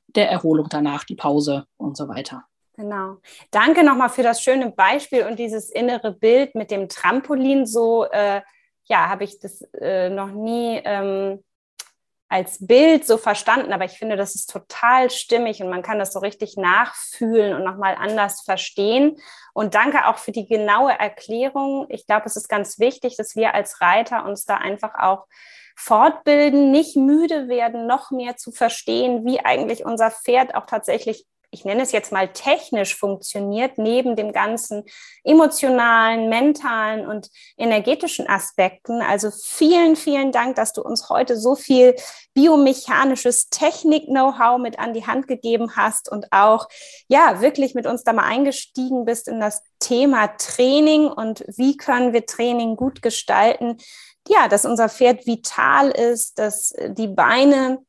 der 0.08 0.32
Erholung 0.32 0.70
danach, 0.70 1.04
die 1.04 1.16
Pause 1.16 1.68
und 1.78 1.96
so 1.96 2.08
weiter. 2.08 2.44
Genau. 2.76 3.18
Danke 3.52 3.84
nochmal 3.84 4.10
für 4.10 4.24
das 4.24 4.42
schöne 4.42 4.72
Beispiel 4.72 5.28
und 5.28 5.38
dieses 5.38 5.70
innere 5.70 6.12
Bild 6.12 6.56
mit 6.56 6.72
dem 6.72 6.90
Trampolin. 6.90 7.68
So, 7.68 8.06
äh, 8.06 8.42
ja, 8.86 9.10
habe 9.10 9.26
ich 9.26 9.40
das 9.40 9.62
äh, 9.80 10.10
noch 10.10 10.32
nie 10.32 10.82
ähm, 10.84 11.44
als 12.34 12.66
Bild 12.66 13.06
so 13.06 13.20
verstanden, 13.20 13.74
aber 13.74 13.86
ich 13.86 14.00
finde, 14.00 14.18
das 14.18 14.34
ist 14.34 14.50
total 14.50 15.12
stimmig 15.12 15.62
und 15.62 15.70
man 15.70 15.84
kann 15.84 16.00
das 16.00 16.12
so 16.12 16.18
richtig 16.18 16.58
nachfühlen 16.58 17.54
und 17.54 17.64
nochmal 17.64 17.96
anders 17.96 18.42
verstehen. 18.42 19.18
Und 19.54 19.76
danke 19.76 20.08
auch 20.08 20.18
für 20.18 20.32
die 20.32 20.48
genaue 20.48 20.94
Erklärung. 20.94 21.86
Ich 21.90 22.08
glaube, 22.08 22.26
es 22.26 22.36
ist 22.36 22.50
ganz 22.50 22.80
wichtig, 22.80 23.18
dass 23.18 23.36
wir 23.36 23.54
als 23.54 23.82
Reiter 23.82 24.26
uns 24.26 24.46
da 24.46 24.56
einfach 24.58 24.96
auch 24.96 25.28
fortbilden, 25.76 26.72
nicht 26.72 26.96
müde 26.96 27.50
werden, 27.50 27.86
noch 27.86 28.10
mehr 28.10 28.36
zu 28.36 28.52
verstehen, 28.52 29.26
wie 29.26 29.40
eigentlich 29.40 29.86
unser 29.86 30.10
Pferd 30.10 30.56
auch 30.56 30.66
tatsächlich 30.66 31.28
ich 31.54 31.66
nenne 31.66 31.84
es 31.84 31.92
jetzt 31.92 32.12
mal 32.12 32.28
technisch 32.28 32.96
funktioniert, 32.96 33.78
neben 33.78 34.16
dem 34.16 34.34
ganzen 34.34 34.84
emotionalen, 35.24 36.28
mentalen 36.28 37.08
und 37.08 37.30
energetischen 37.58 38.28
Aspekten. 38.28 39.02
Also 39.02 39.30
vielen, 39.32 39.96
vielen 39.96 40.32
Dank, 40.32 40.56
dass 40.56 40.74
du 40.74 40.82
uns 40.82 41.10
heute 41.10 41.38
so 41.38 41.56
viel 41.56 41.96
biomechanisches 42.34 43.50
Technik-Know-how 43.50 44.60
mit 44.60 44.80
an 44.80 44.94
die 44.94 45.06
Hand 45.06 45.28
gegeben 45.28 45.76
hast 45.76 46.12
und 46.12 46.26
auch, 46.32 46.68
ja, 47.08 47.42
wirklich 47.42 47.76
mit 47.76 47.86
uns 47.86 48.04
da 48.04 48.14
mal 48.14 48.26
eingestiegen 48.26 49.06
bist 49.06 49.28
in 49.28 49.40
das 49.40 49.62
Thema 49.80 50.36
Training 50.38 51.08
und 51.08 51.46
wie 51.56 51.78
können 51.78 52.14
wir 52.14 52.26
Training 52.26 52.76
gut 52.76 53.02
gestalten. 53.02 53.78
Ja, 54.28 54.48
dass 54.48 54.66
unser 54.66 54.90
Pferd 54.90 55.28
vital 55.28 55.92
ist, 55.92 56.40
dass 56.40 56.74
die 56.88 57.10
Beine 57.10 57.80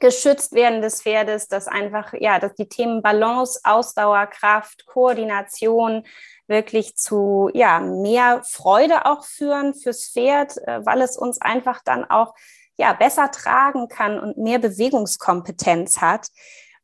geschützt 0.00 0.52
werden 0.52 0.82
des 0.82 1.02
Pferdes, 1.02 1.48
dass 1.48 1.68
einfach, 1.68 2.12
ja, 2.18 2.38
dass 2.38 2.54
die 2.54 2.68
Themen 2.68 3.02
Balance, 3.02 3.60
Ausdauer, 3.64 4.26
Kraft, 4.26 4.86
Koordination 4.86 6.04
wirklich 6.46 6.96
zu, 6.96 7.50
ja, 7.54 7.80
mehr 7.80 8.42
Freude 8.44 9.06
auch 9.06 9.24
führen 9.24 9.74
fürs 9.74 10.08
Pferd, 10.08 10.56
äh, 10.66 10.84
weil 10.84 11.00
es 11.02 11.16
uns 11.16 11.40
einfach 11.40 11.80
dann 11.84 12.04
auch, 12.04 12.34
ja, 12.78 12.92
besser 12.92 13.30
tragen 13.30 13.88
kann 13.88 14.20
und 14.20 14.36
mehr 14.36 14.58
Bewegungskompetenz 14.58 16.00
hat. 16.00 16.28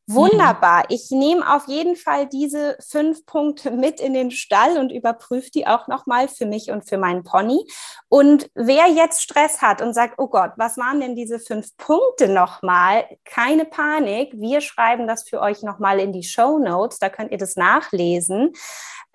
Wunderbar. 0.07 0.83
Ich 0.89 1.11
nehme 1.11 1.55
auf 1.55 1.67
jeden 1.67 1.95
Fall 1.95 2.27
diese 2.27 2.77
fünf 2.85 3.25
Punkte 3.25 3.71
mit 3.71 4.01
in 4.01 4.13
den 4.13 4.31
Stall 4.31 4.77
und 4.77 4.91
überprüfe 4.91 5.49
die 5.49 5.65
auch 5.65 5.87
nochmal 5.87 6.27
für 6.27 6.45
mich 6.45 6.71
und 6.71 6.87
für 6.87 6.97
meinen 6.97 7.23
Pony. 7.23 7.65
Und 8.09 8.49
wer 8.53 8.87
jetzt 8.87 9.21
Stress 9.21 9.61
hat 9.61 9.81
und 9.81 9.93
sagt, 9.93 10.15
oh 10.17 10.27
Gott, 10.27 10.51
was 10.57 10.77
waren 10.77 10.99
denn 10.99 11.15
diese 11.15 11.39
fünf 11.39 11.77
Punkte 11.77 12.27
nochmal? 12.27 13.05
Keine 13.23 13.63
Panik. 13.63 14.33
Wir 14.33 14.59
schreiben 14.59 15.07
das 15.07 15.27
für 15.27 15.39
euch 15.39 15.63
nochmal 15.63 16.01
in 16.01 16.11
die 16.11 16.23
Show 16.23 16.59
Notes. 16.59 16.99
Da 16.99 17.07
könnt 17.07 17.31
ihr 17.31 17.37
das 17.37 17.55
nachlesen. 17.55 18.51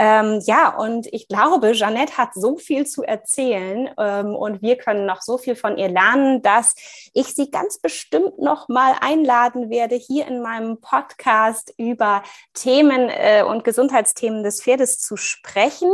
Ähm, 0.00 0.40
ja, 0.46 0.76
und 0.76 1.12
ich 1.12 1.26
glaube, 1.26 1.72
Jeanette 1.72 2.16
hat 2.16 2.32
so 2.32 2.56
viel 2.56 2.86
zu 2.86 3.02
erzählen 3.02 3.90
ähm, 3.98 4.36
und 4.36 4.62
wir 4.62 4.76
können 4.76 5.06
noch 5.06 5.22
so 5.22 5.38
viel 5.38 5.56
von 5.56 5.76
ihr 5.76 5.88
lernen, 5.88 6.40
dass 6.40 6.76
ich 7.14 7.34
sie 7.34 7.50
ganz 7.50 7.80
bestimmt 7.80 8.38
noch 8.38 8.68
mal 8.68 8.94
einladen 9.00 9.70
werde, 9.70 9.96
hier 9.96 10.28
in 10.28 10.40
meinem 10.40 10.80
Podcast 10.80 11.74
über 11.78 12.22
Themen 12.54 13.08
äh, 13.08 13.42
und 13.42 13.64
Gesundheitsthemen 13.64 14.44
des 14.44 14.62
Pferdes 14.62 15.00
zu 15.00 15.16
sprechen. 15.16 15.90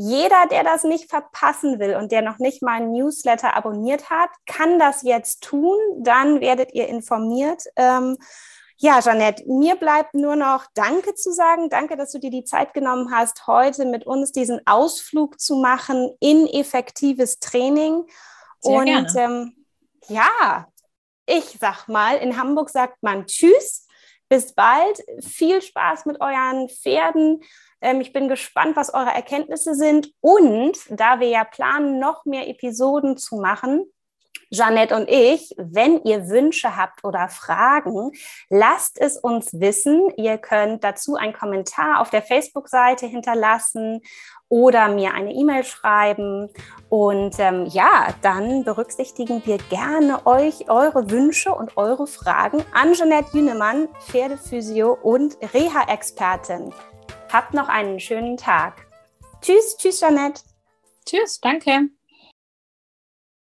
Jeder, 0.00 0.46
der 0.50 0.64
das 0.64 0.84
nicht 0.84 1.10
verpassen 1.10 1.80
will 1.80 1.96
und 1.96 2.12
der 2.12 2.22
noch 2.22 2.38
nicht 2.38 2.62
mein 2.62 2.92
Newsletter 2.92 3.56
abonniert 3.56 4.08
hat, 4.08 4.30
kann 4.46 4.78
das 4.78 5.02
jetzt 5.02 5.42
tun. 5.42 5.76
Dann 5.98 6.40
werdet 6.40 6.72
ihr 6.72 6.88
informiert. 6.88 7.64
Ähm, 7.76 8.16
ja, 8.80 9.00
Jeanette, 9.00 9.44
mir 9.46 9.74
bleibt 9.74 10.14
nur 10.14 10.36
noch 10.36 10.66
Danke 10.74 11.14
zu 11.14 11.32
sagen. 11.32 11.68
Danke, 11.68 11.96
dass 11.96 12.12
du 12.12 12.20
dir 12.20 12.30
die 12.30 12.44
Zeit 12.44 12.74
genommen 12.74 13.12
hast, 13.12 13.48
heute 13.48 13.84
mit 13.84 14.06
uns 14.06 14.30
diesen 14.30 14.64
Ausflug 14.66 15.40
zu 15.40 15.56
machen 15.56 16.14
in 16.20 16.46
effektives 16.46 17.40
Training. 17.40 18.04
Sehr 18.60 18.76
Und 18.76 18.86
gerne. 18.86 19.12
Ähm, 19.16 19.66
ja, 20.06 20.68
ich 21.26 21.58
sag 21.60 21.88
mal, 21.88 22.18
in 22.18 22.36
Hamburg 22.40 22.70
sagt 22.70 23.02
man 23.02 23.26
Tschüss, 23.26 23.88
bis 24.28 24.54
bald. 24.54 25.02
Viel 25.24 25.60
Spaß 25.60 26.06
mit 26.06 26.20
euren 26.20 26.68
Pferden. 26.68 27.42
Ähm, 27.80 28.00
ich 28.00 28.12
bin 28.12 28.28
gespannt, 28.28 28.76
was 28.76 28.94
eure 28.94 29.10
Erkenntnisse 29.10 29.74
sind. 29.74 30.12
Und 30.20 30.78
da 30.88 31.18
wir 31.18 31.28
ja 31.28 31.42
planen, 31.42 31.98
noch 31.98 32.24
mehr 32.26 32.48
Episoden 32.48 33.16
zu 33.16 33.36
machen, 33.38 33.92
Jeanette 34.50 34.96
und 34.96 35.08
ich, 35.08 35.54
wenn 35.56 36.02
ihr 36.04 36.28
Wünsche 36.28 36.76
habt 36.76 37.04
oder 37.04 37.28
Fragen, 37.28 38.12
lasst 38.48 39.00
es 39.00 39.18
uns 39.18 39.60
wissen. 39.60 40.10
Ihr 40.16 40.38
könnt 40.38 40.84
dazu 40.84 41.16
einen 41.16 41.32
Kommentar 41.32 42.00
auf 42.00 42.10
der 42.10 42.22
Facebook-Seite 42.22 43.06
hinterlassen 43.06 44.00
oder 44.48 44.88
mir 44.88 45.12
eine 45.12 45.32
E-Mail 45.32 45.64
schreiben. 45.64 46.48
Und 46.88 47.38
ähm, 47.38 47.66
ja, 47.66 48.14
dann 48.22 48.64
berücksichtigen 48.64 49.42
wir 49.44 49.58
gerne 49.68 50.26
euch, 50.26 50.70
eure 50.70 51.10
Wünsche 51.10 51.54
und 51.54 51.76
eure 51.76 52.06
Fragen 52.06 52.64
an 52.72 52.94
Jeanette 52.94 53.36
Jünemann, 53.36 53.88
Pferdephysio 54.06 54.96
und 55.02 55.36
Reha-Expertin. 55.52 56.72
Habt 57.30 57.52
noch 57.52 57.68
einen 57.68 58.00
schönen 58.00 58.36
Tag. 58.38 58.86
Tschüss, 59.42 59.76
tschüss, 59.76 60.00
Jeanette. 60.00 60.42
Tschüss, 61.04 61.40
danke. 61.40 61.90